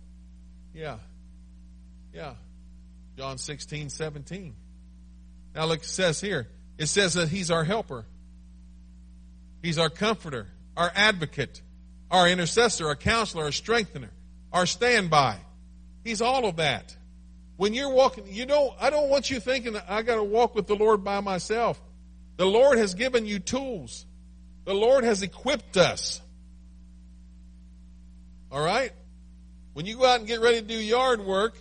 [0.74, 1.00] Yeah.
[2.14, 2.36] Yeah.
[3.18, 4.56] John 16, 17.
[5.56, 6.48] Now look, it says here.
[6.78, 8.06] It says that He's our helper.
[9.64, 11.62] He's our comforter, our advocate,
[12.12, 14.12] our intercessor, our counselor, our strengthener,
[14.54, 15.38] our standby.
[16.04, 16.96] He's all of that.
[17.58, 20.68] When you're walking, you know, I don't want you thinking I got to walk with
[20.68, 21.82] the Lord by myself.
[22.38, 24.06] The Lord has given you tools.
[24.66, 26.22] The Lord has equipped us.
[28.56, 28.94] All right?
[29.74, 31.58] When you go out and get ready to do yard work,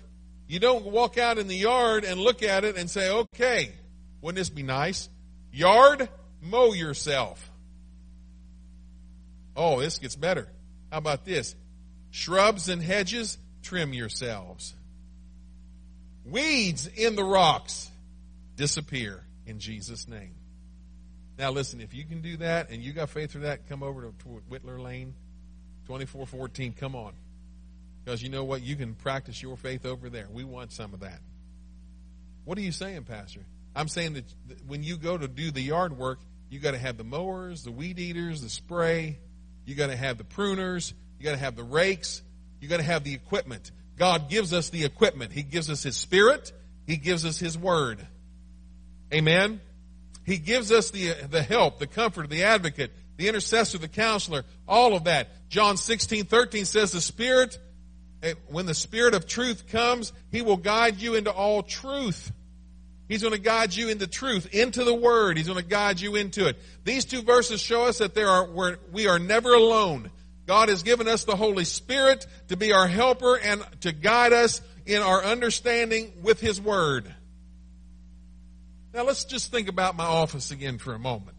[0.46, 3.72] you don't walk out in the yard and look at it and say, okay,
[4.20, 5.08] wouldn't this be nice?
[5.50, 6.08] Yard,
[6.40, 7.50] mow yourself.
[9.56, 10.46] Oh, this gets better.
[10.92, 11.56] How about this?
[12.12, 14.72] Shrubs and hedges, trim yourselves.
[16.24, 17.90] Weeds in the rocks
[18.54, 20.36] disappear in Jesus' name.
[21.36, 24.02] Now listen, if you can do that and you got faith for that, come over
[24.02, 25.14] to, Whitler Lane,
[25.86, 26.72] 2414.
[26.72, 27.12] Come on.
[28.04, 28.62] Because you know what?
[28.62, 30.26] You can practice your faith over there.
[30.30, 31.20] We want some of that.
[32.44, 33.40] What are you saying, Pastor?
[33.74, 34.24] I'm saying that
[34.66, 36.18] when you go to do the yard work,
[36.50, 39.18] you got to have the mowers, the weed eaters, the spray.
[39.64, 40.92] You got to have the pruners.
[41.18, 42.22] You got to have the rakes.
[42.60, 43.70] You got to have the equipment.
[43.96, 45.32] God gives us the equipment.
[45.32, 46.52] He gives us His Spirit.
[46.86, 48.06] He gives us His Word.
[49.12, 49.60] Amen.
[50.24, 54.44] He gives us the, uh, the help, the comfort, the advocate, the intercessor, the counselor,
[54.66, 55.28] all of that.
[55.54, 57.60] John 16, 13 says the Spirit,
[58.24, 62.32] eh, when the Spirit of truth comes, He will guide you into all truth.
[63.08, 65.36] He's going to guide you into truth, into the Word.
[65.36, 66.60] He's going to guide you into it.
[66.82, 70.10] These two verses show us that there are, we are never alone.
[70.44, 74.60] God has given us the Holy Spirit to be our helper and to guide us
[74.86, 77.14] in our understanding with His Word.
[78.92, 81.33] Now let's just think about my office again for a moment.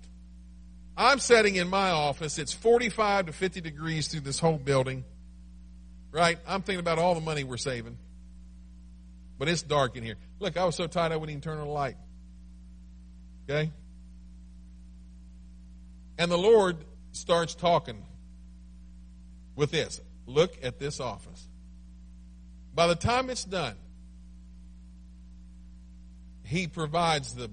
[0.98, 2.40] I'm sitting in my office.
[2.40, 5.04] It's 45 to 50 degrees through this whole building.
[6.12, 6.40] Right?
[6.48, 7.98] I'm thinking about all the money we're saving.
[9.38, 10.16] But it's dark in here.
[10.40, 11.98] Look, I was so tired I wouldn't even turn on the light.
[13.50, 13.72] Okay?
[16.18, 16.78] And the Lord
[17.12, 18.02] starts talking
[19.56, 20.00] with this.
[20.26, 21.48] Look at this office.
[22.74, 23.76] By the time it's done,
[26.44, 27.50] he provides the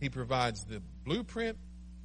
[0.00, 1.58] he provides the blueprint,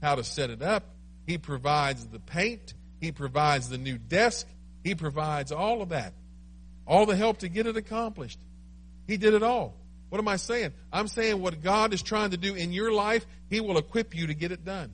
[0.03, 0.83] how to set it up.
[1.25, 2.73] He provides the paint.
[3.01, 4.45] He provides the new desk.
[4.83, 6.13] He provides all of that.
[6.85, 8.39] All the help to get it accomplished.
[9.07, 9.75] He did it all.
[10.09, 10.73] What am I saying?
[10.91, 14.27] I'm saying what God is trying to do in your life, He will equip you
[14.27, 14.93] to get it done.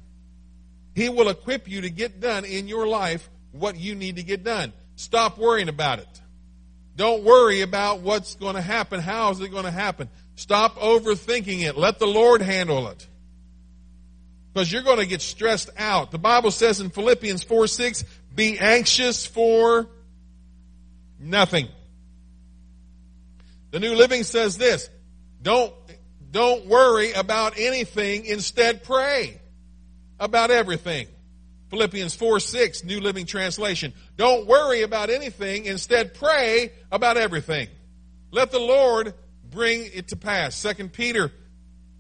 [0.95, 4.43] He will equip you to get done in your life what you need to get
[4.43, 4.71] done.
[4.95, 6.21] Stop worrying about it.
[6.95, 8.99] Don't worry about what's going to happen.
[8.99, 10.09] How is it going to happen?
[10.35, 11.77] Stop overthinking it.
[11.77, 13.07] Let the Lord handle it.
[14.53, 16.11] Because you're going to get stressed out.
[16.11, 19.87] The Bible says in Philippians 4 6, be anxious for
[21.19, 21.67] nothing.
[23.71, 24.89] The New Living says this,
[25.41, 25.73] don't,
[26.31, 29.39] don't worry about anything, instead pray
[30.19, 31.07] about everything.
[31.69, 33.93] Philippians 4 6, New Living Translation.
[34.17, 37.67] Don't worry about anything, instead pray about everything.
[38.31, 39.13] Let the Lord
[39.49, 40.55] bring it to pass.
[40.55, 41.31] Second Peter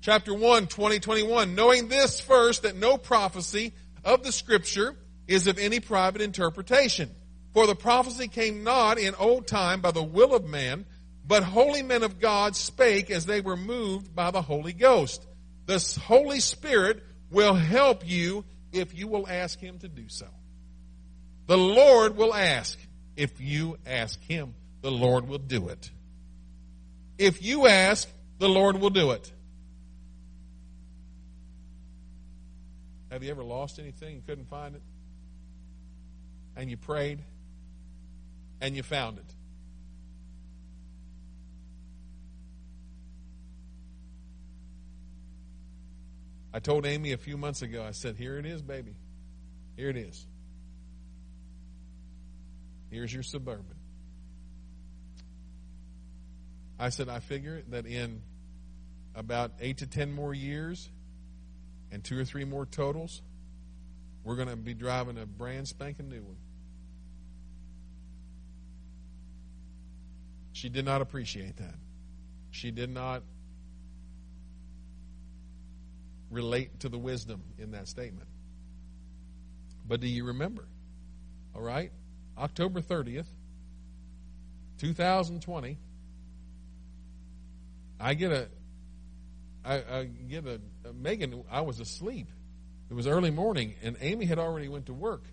[0.01, 1.55] chapter 1, 20, 21.
[1.55, 4.95] Knowing this first, that no prophecy of the scripture
[5.27, 7.09] is of any private interpretation.
[7.53, 10.85] For the prophecy came not in old time by the will of man,
[11.25, 15.25] but holy men of God spake as they were moved by the Holy Ghost.
[15.65, 20.27] The Holy Spirit will help you if you will ask Him to do so.
[21.47, 22.77] The Lord will ask.
[23.15, 25.91] If you ask Him, the Lord will do it.
[27.17, 28.07] If you ask,
[28.37, 29.31] the Lord will do it.
[33.11, 34.81] Have you ever lost anything and couldn't find it?
[36.55, 37.19] And you prayed
[38.61, 39.35] and you found it.
[46.53, 48.95] I told Amy a few months ago, I said, Here it is, baby.
[49.75, 50.25] Here it is.
[52.89, 53.75] Here's your suburban.
[56.79, 58.21] I said, I figure that in
[59.13, 60.89] about eight to ten more years
[61.91, 63.21] and two or three more totals,
[64.23, 66.37] we're going to be driving a brand spanking new one.
[70.53, 71.75] She did not appreciate that.
[72.51, 73.23] She did not
[76.29, 78.27] relate to the wisdom in that statement.
[79.87, 80.67] But do you remember?
[81.55, 81.91] All right?
[82.37, 83.25] October 30th,
[84.79, 85.77] 2020,
[87.99, 88.47] I get a,
[89.63, 92.27] I, I get a, a, Megan, I was asleep.
[92.89, 95.23] It was early morning, and Amy had already went to work.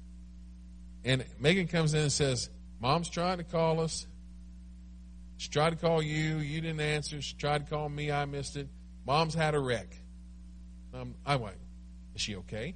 [1.05, 4.07] And Megan comes in and says, Mom's trying to call us.
[5.39, 6.39] She tried to call you.
[6.39, 7.21] You didn't answer.
[7.23, 8.11] She tried to call me.
[8.11, 8.69] I missed it.
[9.07, 9.95] Mom's had a wreck.
[10.93, 11.57] Um, I went,
[12.15, 12.75] is she okay?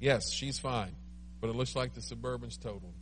[0.00, 0.94] Yes, she's fine.
[1.40, 2.94] But it looks like the Suburban's totaled.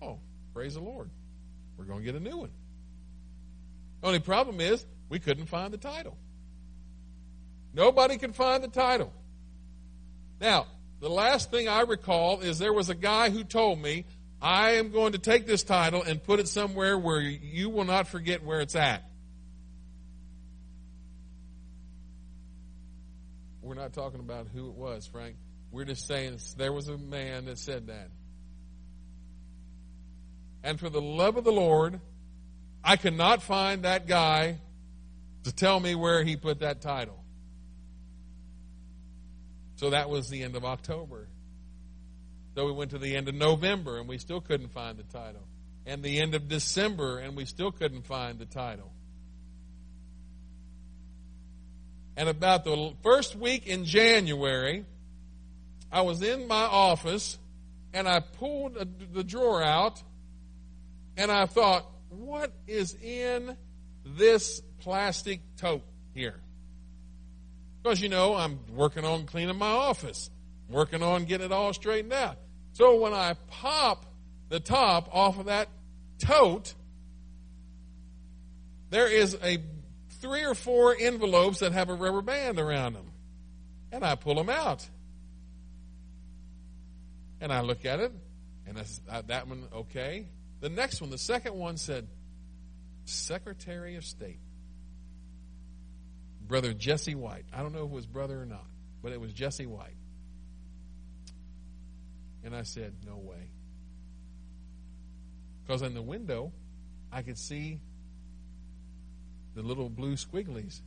[0.00, 0.18] Oh,
[0.54, 1.10] praise the Lord.
[1.76, 2.50] We're going to get a new one.
[4.02, 6.16] Only problem is we couldn't find the title.
[7.74, 9.12] Nobody could find the title.
[10.40, 10.64] Now,
[11.00, 14.06] the last thing I recall is there was a guy who told me,
[14.40, 18.08] I am going to take this title and put it somewhere where you will not
[18.08, 19.04] forget where it's at.
[23.60, 25.36] We're not talking about who it was, Frank.
[25.70, 28.08] We're just saying there was a man that said that.
[30.64, 32.00] And for the love of the Lord,
[32.82, 34.60] I could not find that guy
[35.44, 37.18] to tell me where he put that title.
[39.76, 41.26] So that was the end of October.
[42.54, 45.42] So we went to the end of November and we still couldn't find the title.
[45.86, 48.92] And the end of December and we still couldn't find the title.
[52.16, 54.84] And about the first week in January,
[55.90, 57.38] I was in my office
[57.92, 58.78] and I pulled
[59.12, 60.02] the drawer out
[61.16, 63.56] and I thought, what is in
[64.04, 65.84] this plastic tote
[66.14, 66.36] here?
[67.82, 70.30] Because, you know, I'm working on cleaning my office,
[70.68, 72.36] working on getting it all straightened out.
[72.74, 74.06] So when I pop
[74.48, 75.68] the top off of that
[76.18, 76.74] tote,
[78.90, 79.58] there is a
[80.20, 83.10] three or four envelopes that have a rubber band around them.
[83.90, 84.88] And I pull them out.
[87.40, 88.12] And I look at it,
[88.68, 90.28] and uh, that one, okay.
[90.60, 92.06] The next one, the second one said,
[93.12, 94.40] Secretary of State.
[96.46, 97.44] Brother Jesse White.
[97.52, 98.66] I don't know if it was brother or not,
[99.02, 99.96] but it was Jesse White.
[102.44, 103.50] And I said, No way.
[105.62, 106.52] Because in the window,
[107.12, 107.78] I could see
[109.54, 110.80] the little blue squigglies.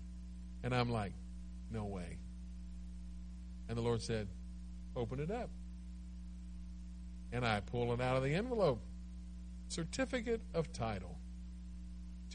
[0.63, 1.13] And I'm like,
[1.71, 2.17] no way.
[3.69, 4.27] And the Lord said,
[4.95, 5.49] open it up.
[7.31, 8.81] And I pull it out of the envelope.
[9.67, 11.14] Certificate of title.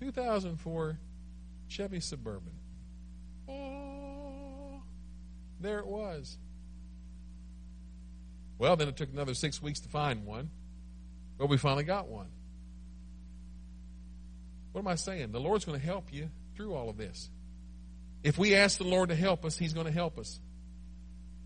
[0.00, 0.98] 2004
[1.68, 2.52] Chevy Suburban.
[3.48, 4.82] Oh,
[5.60, 6.36] there it was.
[8.58, 10.50] Well, then it took another six weeks to find one.
[11.38, 12.28] But we finally got one.
[14.72, 15.32] What am I saying?
[15.32, 17.30] The Lord's going to help you through all of this.
[18.22, 20.38] If we ask the Lord to help us, He's going to help us.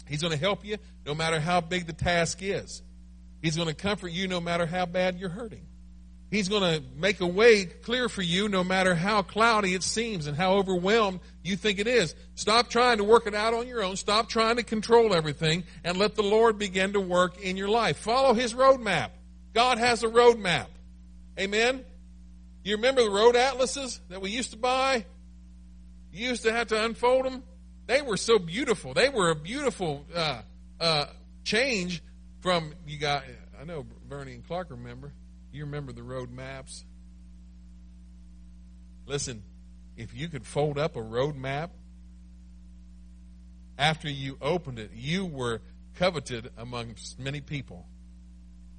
[0.09, 2.83] He's going to help you no matter how big the task is.
[3.41, 5.67] He's going to comfort you no matter how bad you're hurting.
[6.31, 10.27] He's going to make a way clear for you no matter how cloudy it seems
[10.27, 12.14] and how overwhelmed you think it is.
[12.35, 13.97] Stop trying to work it out on your own.
[13.97, 17.99] Stop trying to control everything and let the Lord begin to work in your life.
[17.99, 19.11] Follow His roadmap.
[19.53, 20.66] God has a roadmap.
[21.39, 21.85] Amen?
[22.64, 25.05] You remember the road atlases that we used to buy?
[26.12, 27.43] You used to have to unfold them.
[27.87, 28.95] They were so beautiful.
[28.95, 30.43] They were a beautiful uh,
[30.81, 31.07] uh,
[31.45, 32.03] change
[32.41, 33.25] from you got.
[33.61, 35.12] I know Bernie and Clark remember.
[35.55, 36.85] You remember the road maps?
[39.07, 39.45] Listen,
[39.97, 41.71] if you could fold up a road map
[43.79, 45.61] after you opened it, you were
[45.95, 47.87] coveted amongst many people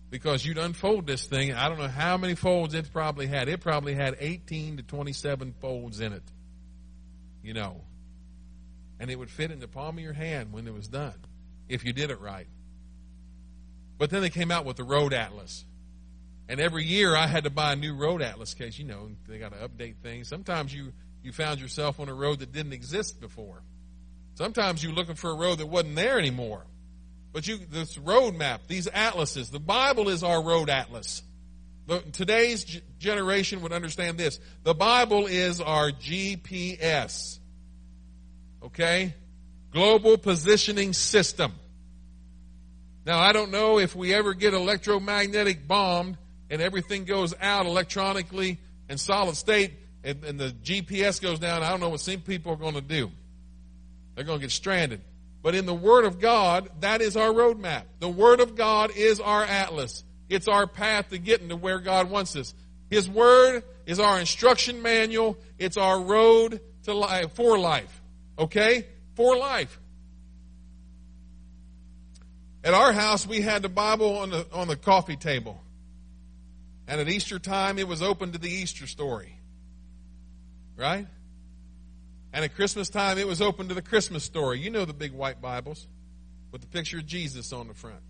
[0.09, 1.53] because you'd unfold this thing.
[1.53, 3.47] I don't know how many folds it probably had.
[3.47, 6.23] It probably had 18 to 27 folds in it,
[7.41, 7.79] you know.
[8.99, 11.15] And it would fit in the palm of your hand when it was done,
[11.69, 12.47] if you did it right.
[13.97, 15.63] But then they came out with the Road Atlas.
[16.47, 18.77] And every year I had to buy a new road atlas case.
[18.77, 20.27] You know, they got to update things.
[20.27, 20.93] Sometimes you,
[21.23, 23.63] you found yourself on a road that didn't exist before.
[24.35, 26.65] Sometimes you're looking for a road that wasn't there anymore.
[27.33, 31.23] But you, this road map, these atlases, the Bible is our road atlas.
[31.87, 34.39] The, today's g- generation would understand this.
[34.63, 37.39] The Bible is our GPS.
[38.63, 39.13] Okay?
[39.71, 41.53] Global Positioning System.
[43.05, 46.17] Now, I don't know if we ever get electromagnetic bombed
[46.49, 48.57] and everything goes out electronically
[48.89, 49.73] in solid state
[50.05, 52.81] and, and the GPS goes down, I don't know what some people are going to
[52.81, 53.11] do.
[54.13, 55.01] They're going to get stranded.
[55.41, 57.83] But in the Word of God, that is our roadmap.
[57.99, 60.03] The Word of God is our atlas.
[60.29, 62.53] It's our path to getting to where God wants us.
[62.89, 65.37] His Word is our instruction manual.
[65.57, 68.01] It's our road to life, uh, for life.
[68.37, 68.85] Okay?
[69.15, 69.79] For life.
[72.63, 75.61] At our house, we had the Bible on the, on the coffee table.
[76.87, 79.39] And at Easter time, it was open to the Easter story.
[80.77, 81.07] Right?
[82.33, 84.59] And at Christmas time, it was open to the Christmas story.
[84.59, 85.87] You know the big white Bibles
[86.51, 88.01] with the picture of Jesus on the front.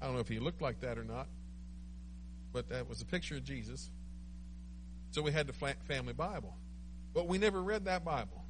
[0.00, 1.26] I don't know if he looked like that or not,
[2.52, 3.88] but that was a picture of Jesus.
[5.12, 6.54] So we had the family Bible.
[7.14, 8.44] But we never read that Bible.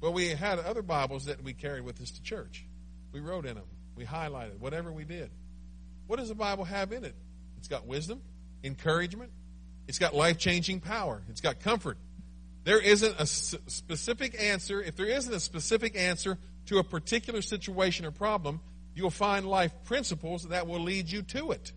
[0.00, 2.64] But we had other Bibles that we carried with us to church.
[3.12, 3.64] We wrote in them.
[3.96, 5.30] We highlighted whatever we did.
[6.06, 7.14] What does the Bible have in it?
[7.58, 8.22] It's got wisdom,
[8.64, 9.30] encouragement,
[9.86, 11.98] it's got life changing power, it's got comfort.
[12.64, 14.82] There isn't a specific answer.
[14.82, 16.36] If there isn't a specific answer
[16.66, 18.60] to a particular situation or problem,
[18.94, 21.72] you'll find life principles that will lead you to it.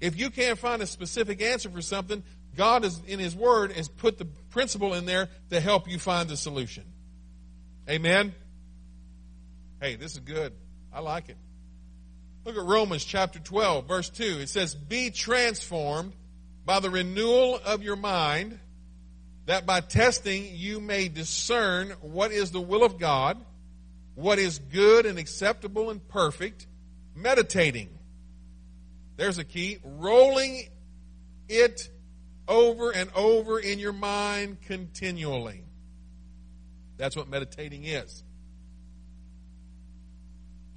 [0.00, 2.22] If you can't find a specific answer for something,
[2.56, 6.28] God is in His Word has put the principle in there to help you find
[6.28, 6.84] the solution.
[7.88, 8.32] Amen.
[9.80, 10.52] Hey, this is good.
[10.92, 11.36] I like it.
[12.48, 14.38] Look at Romans chapter 12, verse 2.
[14.40, 16.14] It says, Be transformed
[16.64, 18.58] by the renewal of your mind,
[19.44, 23.36] that by testing you may discern what is the will of God,
[24.14, 26.66] what is good and acceptable and perfect,
[27.14, 27.90] meditating.
[29.18, 29.76] There's a key.
[29.84, 30.70] Rolling
[31.50, 31.90] it
[32.48, 35.64] over and over in your mind continually.
[36.96, 38.24] That's what meditating is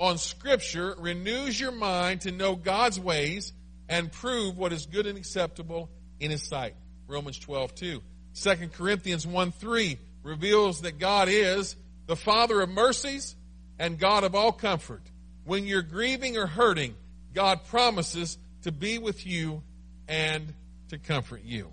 [0.01, 3.53] on Scripture renews your mind to know God's ways
[3.87, 5.89] and prove what is good and acceptable
[6.19, 6.73] in His sight.
[7.07, 8.01] Romans 12, 2.
[8.33, 11.75] 2 Corinthians 1, 3 reveals that God is
[12.07, 13.35] the Father of mercies
[13.77, 15.03] and God of all comfort.
[15.45, 16.95] When you're grieving or hurting,
[17.35, 19.61] God promises to be with you
[20.07, 20.51] and
[20.89, 21.71] to comfort you.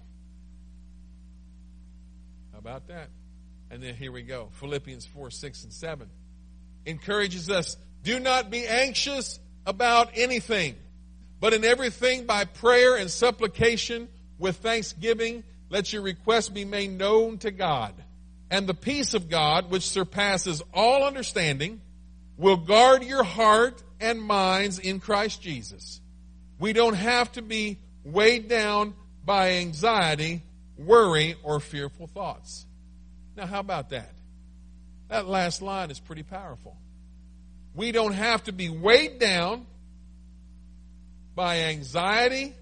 [2.52, 3.08] How about that?
[3.70, 4.50] And then here we go.
[4.52, 6.10] Philippians 4, 6, and 7
[6.84, 10.74] encourages us do not be anxious about anything,
[11.40, 17.38] but in everything by prayer and supplication with thanksgiving, let your requests be made known
[17.38, 17.92] to God.
[18.50, 21.80] And the peace of God, which surpasses all understanding,
[22.38, 26.00] will guard your heart and minds in Christ Jesus.
[26.58, 28.94] We don't have to be weighed down
[29.24, 30.42] by anxiety,
[30.78, 32.64] worry, or fearful thoughts.
[33.36, 34.12] Now, how about that?
[35.08, 36.76] That last line is pretty powerful.
[37.74, 39.66] We don't have to be weighed down
[41.34, 42.54] by anxiety,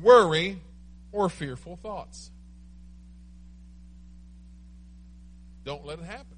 [0.00, 0.60] worry,
[1.12, 2.30] or fearful thoughts.
[5.64, 6.36] Don't let it happen.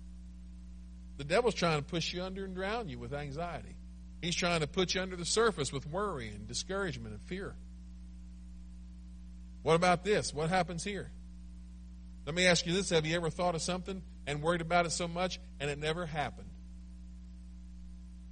[1.18, 3.74] The devil's trying to push you under and drown you with anxiety.
[4.22, 7.54] He's trying to put you under the surface with worry and discouragement and fear.
[9.62, 10.32] What about this?
[10.32, 11.10] What happens here?
[12.24, 14.90] Let me ask you this Have you ever thought of something and worried about it
[14.90, 16.48] so much and it never happened?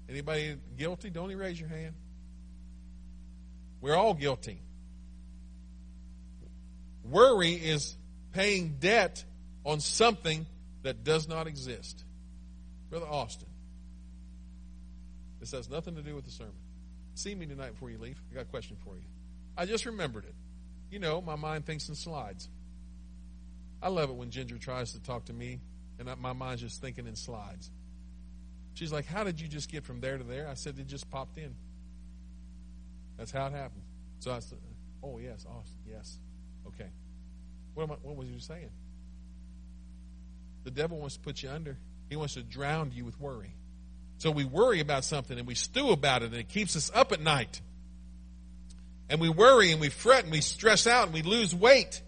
[0.09, 1.11] Anybody guilty?
[1.11, 1.95] Don't you raise your hand.
[3.81, 4.61] We're all guilty.
[7.05, 7.97] Worry is
[8.33, 9.25] paying debt
[9.65, 10.47] on something
[10.83, 12.05] that does not exist.
[12.91, 13.49] Brother Austin,
[15.41, 16.55] this has nothing to do with the sermon.
[17.15, 18.21] See me tonight before you leave.
[18.31, 19.05] I got a question for you.
[19.57, 20.35] I just remembered it.
[20.91, 22.49] You know, my mind thinks in slides.
[23.83, 25.61] I love it when Ginger tries to talk to me
[25.99, 27.71] and my mind's just thinking in slides.
[28.75, 30.49] She's like, How did you just get from there to there?
[30.49, 31.55] I said, It just popped in.
[33.16, 33.85] That's how it happened.
[34.18, 34.59] So I said,
[35.03, 36.18] Oh, yes, Austin, yes.
[36.66, 36.89] Okay.
[37.75, 38.70] What, am I, what was you saying?
[40.64, 41.77] The devil wants to put you under,
[42.09, 43.55] he wants to drown you with worry.
[44.18, 47.12] So we worry about something and we stew about it and it keeps us up
[47.12, 47.61] at night.
[49.11, 52.01] And we worry and we fret and we stress out and we lose weight.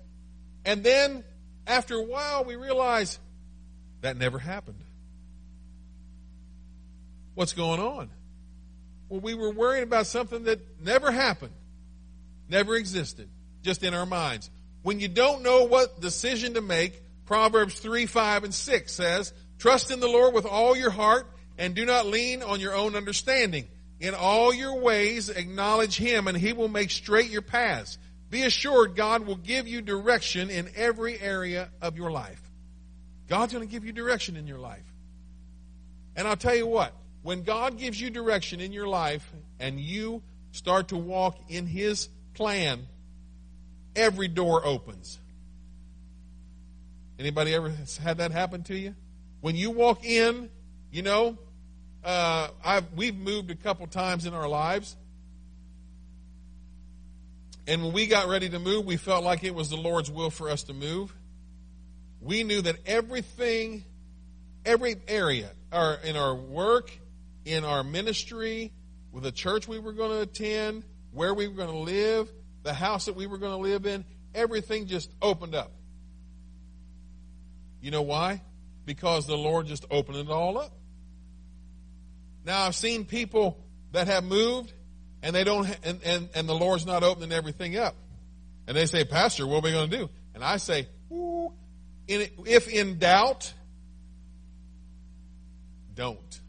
[0.65, 1.25] And then
[1.67, 3.19] after a while we realize
[4.01, 4.83] that never happened.
[7.37, 8.09] What's going on?
[9.11, 11.53] Well, we were worrying about something that never happened,
[12.49, 13.29] never existed,
[13.63, 14.51] just in our minds.
[14.83, 19.91] When you don't know what decision to make, Proverbs 3, 5, and 6 says, Trust
[19.91, 21.27] in the Lord with all your heart
[21.59, 23.69] and do not lean on your own understanding.
[24.01, 27.99] In all your ways, acknowledge Him, and He will make straight your paths.
[28.31, 32.41] Be assured God will give you direction in every area of your life.
[33.29, 34.91] God's going to give you direction in your life.
[36.17, 36.95] And I'll tell you what,
[37.27, 40.23] when God gives you direction in your life and you
[40.53, 42.87] start to walk in His plan,
[43.97, 45.19] every door opens.
[47.19, 48.95] Anybody ever had that happen to you?
[49.41, 50.51] When you walk in,
[50.93, 51.37] you know,
[52.05, 54.95] uh, I've, we've moved a couple times in our lives.
[57.67, 60.31] And when we got ready to move, we felt like it was the Lord's will
[60.31, 61.13] for us to move.
[62.21, 63.83] We knew that everything,
[64.65, 66.93] every area, our, in our work,
[67.47, 68.73] in our ministry,
[69.13, 70.83] with the church we were going to attend,
[71.13, 72.31] where we were going to live,
[72.65, 75.73] the house that we were going to live in, everything just opened up.
[77.81, 78.43] You know why?
[78.85, 80.73] Because the Lord just opened it all up.
[82.45, 84.73] Now I've seen people that have moved
[85.23, 87.95] and they don't, and, and, and the Lord's not opening everything up.
[88.67, 90.11] And they say, Pastor, what are we going to do?
[90.35, 93.53] And I say, in, if in doubt,
[95.95, 96.41] don't.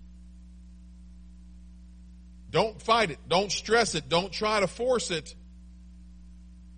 [2.57, 3.19] Don't fight it.
[3.27, 4.09] Don't stress it.
[4.09, 5.35] Don't try to force it.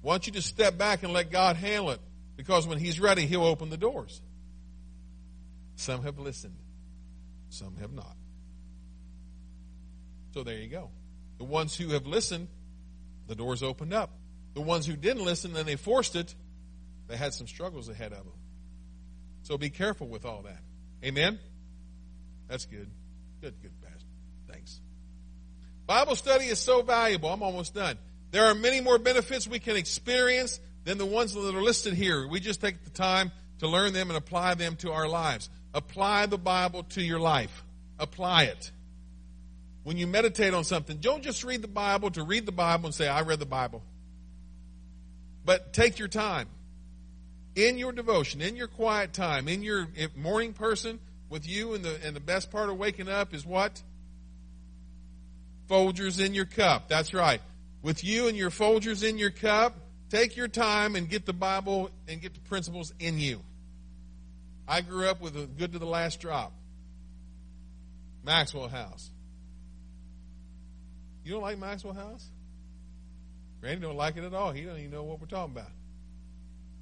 [0.03, 2.01] Don't you just step back and let God handle it?
[2.35, 4.21] Because when He's ready, He'll open the doors.
[5.77, 6.57] Some have listened,
[7.47, 8.17] some have not.
[10.33, 10.89] So there you go.
[11.37, 12.49] The ones who have listened,
[13.27, 14.09] the doors opened up.
[14.55, 16.35] The ones who didn't listen and they forced it,
[17.07, 18.33] they had some struggles ahead of them.
[19.43, 20.59] So be careful with all that.
[21.05, 21.39] Amen?
[22.49, 22.89] That's good.
[23.39, 23.71] Good, good.
[25.89, 27.29] Bible study is so valuable.
[27.29, 27.97] I'm almost done.
[28.29, 32.27] There are many more benefits we can experience than the ones that are listed here.
[32.27, 35.49] We just take the time to learn them and apply them to our lives.
[35.73, 37.63] Apply the Bible to your life.
[37.97, 38.71] Apply it.
[39.81, 42.93] When you meditate on something, don't just read the Bible to read the Bible and
[42.93, 43.81] say, I read the Bible.
[45.43, 46.49] But take your time.
[47.55, 50.99] In your devotion, in your quiet time, in your morning person
[51.31, 53.81] with you, and the, and the best part of waking up is what?
[55.69, 56.89] Folgers in your cup.
[56.89, 57.41] That's right.
[57.81, 59.75] With you and your Folgers in your cup,
[60.09, 63.41] take your time and get the Bible and get the principles in you.
[64.67, 66.53] I grew up with a good to the last drop.
[68.23, 69.09] Maxwell House.
[71.23, 72.29] You don't like Maxwell House?
[73.61, 74.51] Randy don't like it at all.
[74.51, 75.71] He don't even know what we're talking about.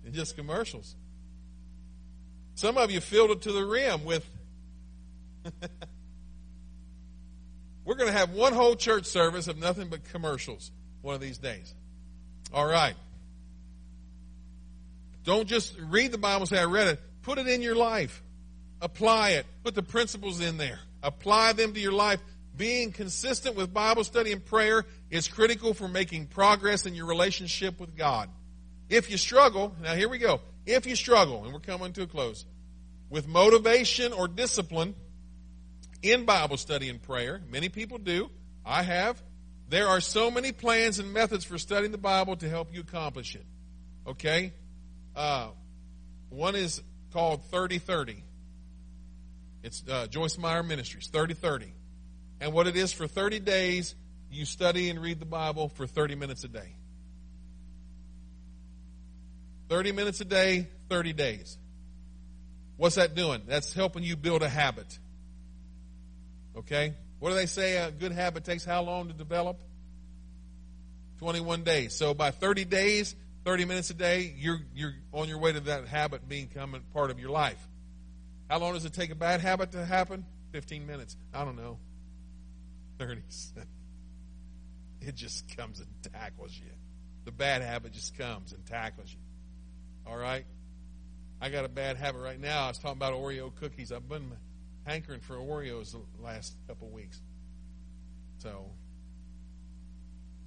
[0.05, 0.95] It's just commercials.
[2.55, 4.25] Some of you filled it to the rim with.
[7.87, 10.71] we're going to have one whole church service of nothing but commercials
[11.01, 11.73] one of these days.
[12.53, 12.95] All right.
[15.23, 16.99] Don't just read the Bible and say, I read it.
[17.21, 18.21] Put it in your life.
[18.81, 19.45] Apply it.
[19.63, 20.79] Put the principles in there.
[21.01, 22.19] Apply them to your life.
[22.57, 27.79] Being consistent with Bible study and prayer is critical for making progress in your relationship
[27.79, 28.29] with God.
[28.89, 30.41] If you struggle, now here we go.
[30.65, 32.45] If you struggle, and we're coming to a close,
[33.09, 34.93] with motivation or discipline,
[36.01, 37.41] in Bible study and prayer.
[37.49, 38.29] Many people do.
[38.65, 39.21] I have.
[39.69, 43.35] There are so many plans and methods for studying the Bible to help you accomplish
[43.35, 43.45] it.
[44.07, 44.53] Okay?
[45.15, 45.49] Uh,
[46.29, 46.81] one is
[47.11, 48.23] called 3030.
[49.63, 51.73] It's uh, Joyce Meyer Ministries, 3030.
[52.39, 53.95] And what it is for 30 days,
[54.31, 56.75] you study and read the Bible for 30 minutes a day.
[59.69, 61.57] 30 minutes a day, 30 days.
[62.77, 63.41] What's that doing?
[63.47, 64.99] That's helping you build a habit.
[66.57, 66.93] Okay?
[67.19, 69.59] What do they say a good habit takes how long to develop?
[71.19, 71.95] 21 days.
[71.95, 75.87] So by 30 days, 30 minutes a day, you're, you're on your way to that
[75.87, 77.65] habit becoming part of your life.
[78.49, 80.25] How long does it take a bad habit to happen?
[80.51, 81.17] 15 minutes.
[81.33, 81.79] I don't know.
[82.99, 83.21] 30
[84.99, 86.71] It just comes and tackles you.
[87.25, 90.11] The bad habit just comes and tackles you.
[90.11, 90.45] All right?
[91.39, 92.65] I got a bad habit right now.
[92.65, 93.91] I was talking about Oreo cookies.
[93.91, 94.31] I've been
[94.87, 97.21] hankering for Oreos the last couple weeks.
[98.39, 98.65] So,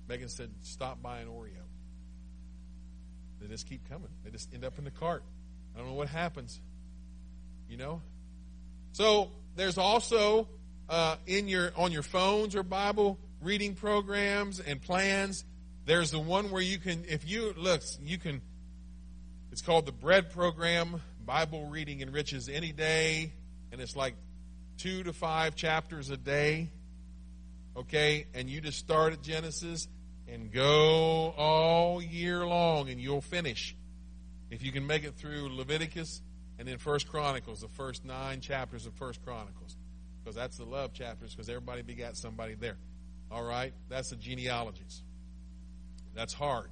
[0.09, 1.51] Megan said, stop buying Oreo.
[3.41, 4.09] They just keep coming.
[4.25, 5.23] They just end up in the cart.
[5.75, 6.61] I don't know what happens.
[7.69, 8.03] You know?
[8.93, 10.49] So, there's also
[10.89, 15.45] uh, in your on your phones or Bible reading programs and plans.
[15.87, 18.43] There's the one where you can, if you look, you can
[19.53, 21.03] it's called the Bread Program.
[21.25, 23.33] Bible reading enriches any day,
[23.73, 24.15] and it's like
[24.81, 26.71] two to five chapters a day.
[27.77, 29.87] Okay, and you just start at Genesis
[30.27, 33.77] and go all year long, and you'll finish.
[34.51, 36.23] If you can make it through Leviticus
[36.59, 39.77] and then First Chronicles, the first nine chapters of First Chronicles,
[40.23, 42.77] because that's the love chapters, because everybody begat somebody there.
[43.31, 45.03] All right, that's the genealogies.
[46.15, 46.69] That's hard.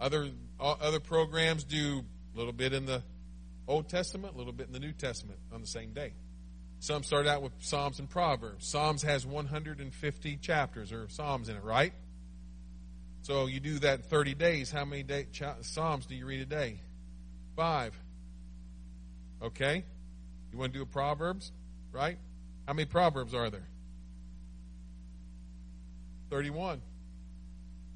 [0.00, 2.04] Other uh, other programs do
[2.34, 3.02] a little bit in the
[3.68, 6.12] Old Testament, a little bit in the New Testament on the same day.
[6.82, 8.66] Some start out with Psalms and Proverbs.
[8.66, 11.92] Psalms has 150 chapters or Psalms in it, right?
[13.20, 14.72] So you do that in 30 days.
[14.72, 15.28] How many day,
[15.60, 16.80] Psalms do you read a day?
[17.54, 17.96] Five.
[19.40, 19.84] Okay?
[20.50, 21.52] You want to do a Proverbs,
[21.92, 22.18] right?
[22.66, 23.68] How many Proverbs are there?
[26.30, 26.82] 31.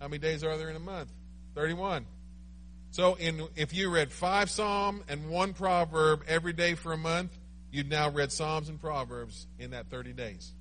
[0.01, 1.11] How many days are there in a month?
[1.57, 2.07] 31.
[2.93, 7.37] So in, if you read five Psalm and one Proverb every day for a month,
[7.71, 10.53] you've now read Psalms and Proverbs in that 30 days.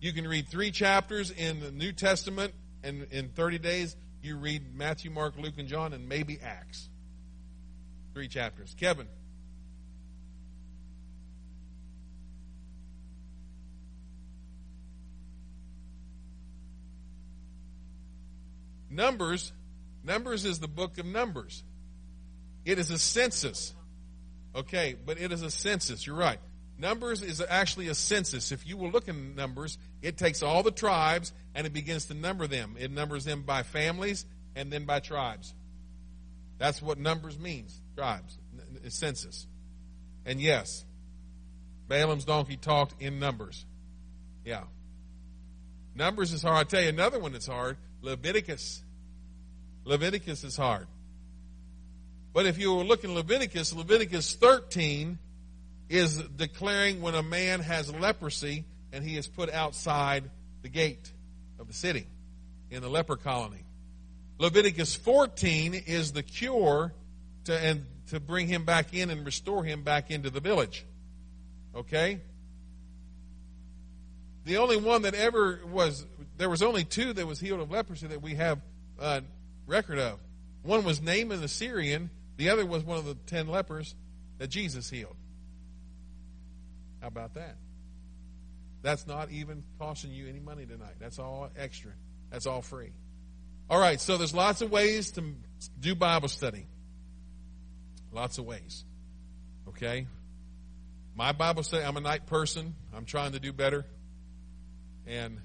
[0.00, 4.74] You can read three chapters in the New Testament, and in 30 days, you read
[4.74, 6.88] Matthew, Mark, Luke, and John, and maybe Acts.
[8.14, 8.74] Three chapters.
[8.78, 9.08] Kevin.
[18.90, 19.52] Numbers
[20.08, 21.62] Numbers is the book of Numbers.
[22.64, 23.74] It is a census.
[24.54, 26.06] Okay, but it is a census.
[26.06, 26.38] You're right.
[26.78, 28.52] Numbers is actually a census.
[28.52, 32.14] If you will look in Numbers, it takes all the tribes and it begins to
[32.14, 32.76] number them.
[32.78, 34.24] It numbers them by families
[34.54, 35.54] and then by tribes.
[36.58, 37.76] That's what Numbers means.
[37.96, 38.38] Tribes.
[38.88, 39.46] Census.
[40.24, 40.84] And yes,
[41.88, 43.64] Balaam's donkey talked in Numbers.
[44.44, 44.64] Yeah.
[45.94, 46.56] Numbers is hard.
[46.58, 47.76] I tell you another one that's hard.
[48.02, 48.82] Leviticus.
[49.84, 50.86] Leviticus is hard.
[52.32, 55.18] But if you were looking Leviticus, Leviticus 13
[55.88, 60.30] is declaring when a man has leprosy and he is put outside
[60.62, 61.12] the gate
[61.58, 62.06] of the city
[62.70, 63.64] in the leper colony.
[64.38, 66.92] Leviticus 14 is the cure
[67.44, 70.84] to and to bring him back in and restore him back into the village.
[71.74, 72.20] Okay?
[74.44, 76.06] The only one that ever was
[76.36, 78.60] there was only two that was healed of leprosy that we have
[79.00, 79.20] uh,
[79.66, 80.18] record of.
[80.62, 83.94] One was Naaman the Syrian, the other was one of the ten lepers
[84.38, 85.16] that Jesus healed.
[87.02, 87.56] How about that?
[88.82, 90.94] That's not even costing you any money tonight.
[90.98, 91.90] That's all extra.
[92.30, 92.92] That's all free.
[93.68, 95.34] All right, so there's lots of ways to
[95.78, 96.66] do Bible study.
[98.12, 98.84] Lots of ways.
[99.68, 100.06] Okay?
[101.14, 102.74] My Bible study, I'm a night person.
[102.94, 103.84] I'm trying to do better.
[105.06, 105.40] And,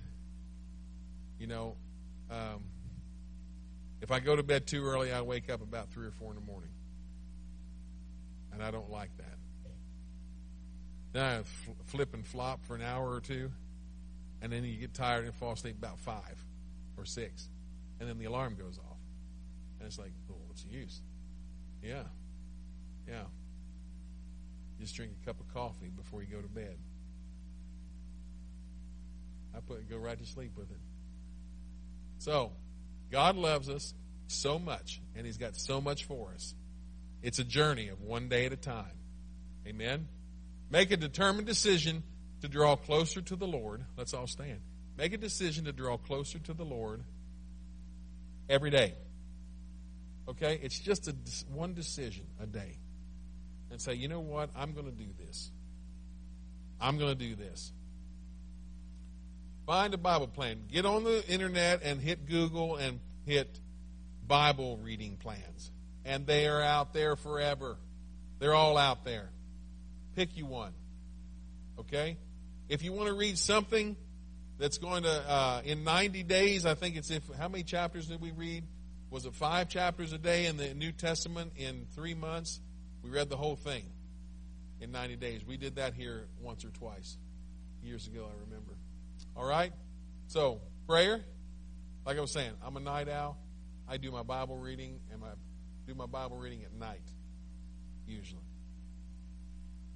[1.40, 1.76] you know,
[2.30, 2.64] um,
[4.02, 6.36] if I go to bed too early, I wake up about 3 or 4 in
[6.36, 6.70] the morning.
[8.54, 9.38] And I don't like that.
[11.14, 11.44] Then I
[11.86, 13.52] flip and flop for an hour or two,
[14.42, 16.18] and then you get tired and fall asleep about 5
[16.98, 17.50] or 6.
[18.00, 18.98] And then the alarm goes off.
[19.80, 21.02] And it's like, well, what's the use?
[21.84, 22.04] Yeah.
[23.08, 23.24] Yeah.
[24.80, 26.78] Just drink a cup of coffee before you go to bed.
[29.56, 30.80] I put go right to sleep with it.
[32.18, 32.52] So,
[33.12, 33.94] God loves us
[34.28, 36.56] so much, and He's got so much for us.
[37.24, 38.92] It's a journey of one day at a time.
[39.66, 40.08] Amen?
[40.70, 42.04] Make a determined decision
[42.42, 43.86] to draw closer to the Lord.
[43.98, 44.60] Let's all stand.
[44.98, 47.02] Make a decision to draw closer to the Lord
[48.50, 48.94] every day.
[50.28, 50.60] Okay?
[50.62, 51.16] It's just a
[51.50, 52.78] one decision a day.
[53.72, 54.50] And say, you know what?
[54.56, 55.50] I'm going to do this.
[56.82, 57.72] I'm going to do this.
[59.66, 60.64] Find a Bible plan.
[60.70, 63.60] Get on the internet and hit Google and hit
[64.28, 65.72] Bible reading plans.
[66.06, 67.78] And they are out there forever.
[68.40, 69.30] They're all out there.
[70.16, 70.74] Pick you one.
[71.80, 72.18] Okay?
[72.70, 73.96] If you want to read something
[74.58, 78.22] that's going to, uh, in 90 days, I think it's if, how many chapters did
[78.22, 78.66] we read?
[79.10, 82.60] Was it five chapters a day in the New Testament in three months?
[83.04, 83.84] We read the whole thing
[84.82, 85.46] in 90 days.
[85.46, 87.18] We did that here once or twice
[87.84, 88.74] years ago, I remember.
[89.36, 89.74] All right?
[90.28, 91.22] So, prayer,
[92.06, 93.38] like I was saying, I'm a night owl.
[93.88, 95.34] I do my Bible reading and I
[95.88, 97.08] do my Bible reading at night,
[98.08, 98.42] usually.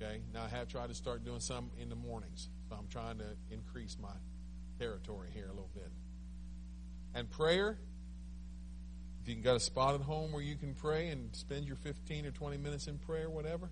[0.02, 0.22] Okay?
[0.34, 2.50] Now, I have tried to start doing some in the mornings.
[2.70, 4.10] So, I'm trying to increase my
[4.80, 5.92] territory here a little bit.
[7.16, 7.78] And prayer,
[9.22, 11.78] if you can got a spot at home where you can pray and spend your
[11.78, 13.70] 15 or 20 minutes in prayer, whatever,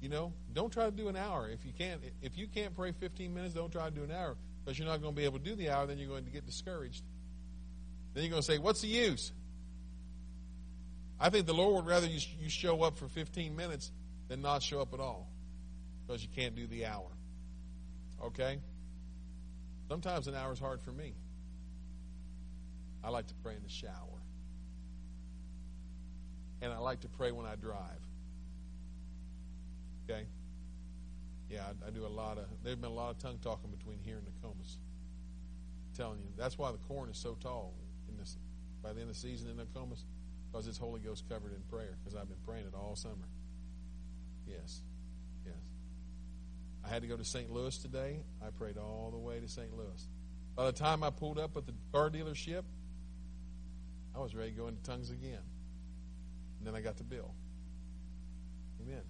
[0.00, 1.48] you know, don't try to do an hour.
[1.48, 4.36] If you can't, if you can't pray 15 minutes, don't try to do an hour
[4.64, 5.86] because you're not going to be able to do the hour.
[5.86, 7.04] Then you're going to get discouraged.
[8.14, 9.32] Then you're going to say, "What's the use?"
[11.20, 13.92] I think the Lord would rather you, you show up for 15 minutes
[14.28, 15.28] than not show up at all
[16.06, 17.10] because you can't do the hour.
[18.24, 18.58] Okay?
[19.88, 21.12] Sometimes an hour is hard for me.
[23.04, 23.90] I like to pray in the shower.
[26.62, 28.00] And I like to pray when I drive.
[30.04, 30.26] Okay?
[31.50, 33.98] Yeah, I, I do a lot of, there's been a lot of tongue talking between
[34.04, 34.76] here and Nokomis.
[35.90, 37.74] I'm telling you, that's why the corn is so tall
[38.08, 38.36] in this,
[38.82, 40.04] by the end of the season in Nokomis,
[40.50, 43.28] because it's Holy Ghost covered in prayer, because I've been praying it all summer.
[44.46, 44.80] Yes,
[45.44, 45.54] yes.
[46.84, 47.50] I had to go to St.
[47.52, 48.20] Louis today.
[48.44, 49.76] I prayed all the way to St.
[49.76, 50.08] Louis.
[50.56, 52.62] By the time I pulled up at the car dealership,
[54.14, 55.38] I was ready to go into tongues again.
[56.58, 57.32] And then I got the bill.
[58.82, 59.02] Amen.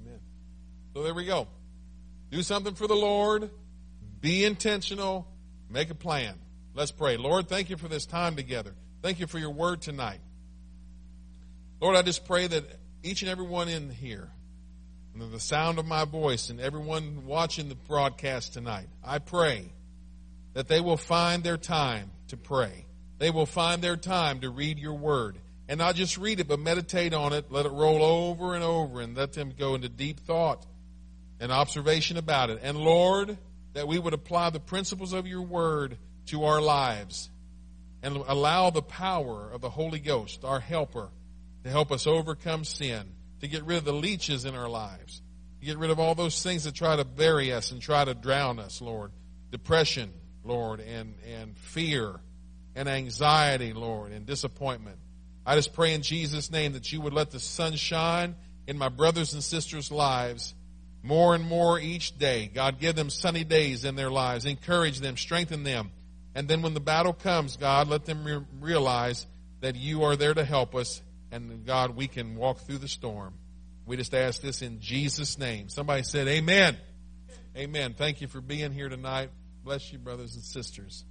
[0.00, 0.20] Amen.
[0.94, 1.48] So there we go.
[2.30, 3.50] Do something for the Lord.
[4.20, 5.26] Be intentional.
[5.68, 6.34] Make a plan.
[6.74, 7.16] Let's pray.
[7.16, 8.74] Lord, thank you for this time together.
[9.04, 10.20] Thank you for your word tonight.
[11.78, 12.64] Lord, I just pray that
[13.02, 14.30] each and every one in here,
[15.12, 19.70] under the sound of my voice, and everyone watching the broadcast tonight, I pray
[20.54, 22.86] that they will find their time to pray.
[23.18, 25.36] They will find their time to read your word.
[25.68, 27.52] And not just read it, but meditate on it.
[27.52, 30.64] Let it roll over and over and let them go into deep thought
[31.40, 32.60] and observation about it.
[32.62, 33.36] And Lord,
[33.74, 35.98] that we would apply the principles of your word
[36.28, 37.28] to our lives
[38.04, 41.08] and allow the power of the Holy Ghost, our helper,
[41.64, 43.02] to help us overcome sin,
[43.40, 45.22] to get rid of the leeches in our lives,
[45.60, 48.12] to get rid of all those things that try to bury us and try to
[48.12, 49.10] drown us, Lord.
[49.50, 50.12] Depression,
[50.44, 52.20] Lord, and, and fear
[52.76, 54.98] and anxiety, Lord, and disappointment.
[55.46, 58.34] I just pray in Jesus' name that you would let the sun shine
[58.66, 60.54] in my brothers and sisters' lives
[61.02, 62.50] more and more each day.
[62.52, 64.44] God, give them sunny days in their lives.
[64.44, 65.90] Encourage them, strengthen them.
[66.34, 69.26] And then when the battle comes, God, let them re- realize
[69.60, 71.00] that you are there to help us.
[71.30, 73.34] And God, we can walk through the storm.
[73.86, 75.68] We just ask this in Jesus' name.
[75.68, 76.76] Somebody said, Amen.
[77.56, 77.94] Amen.
[77.94, 79.30] Thank you for being here tonight.
[79.62, 81.04] Bless you, brothers and sisters.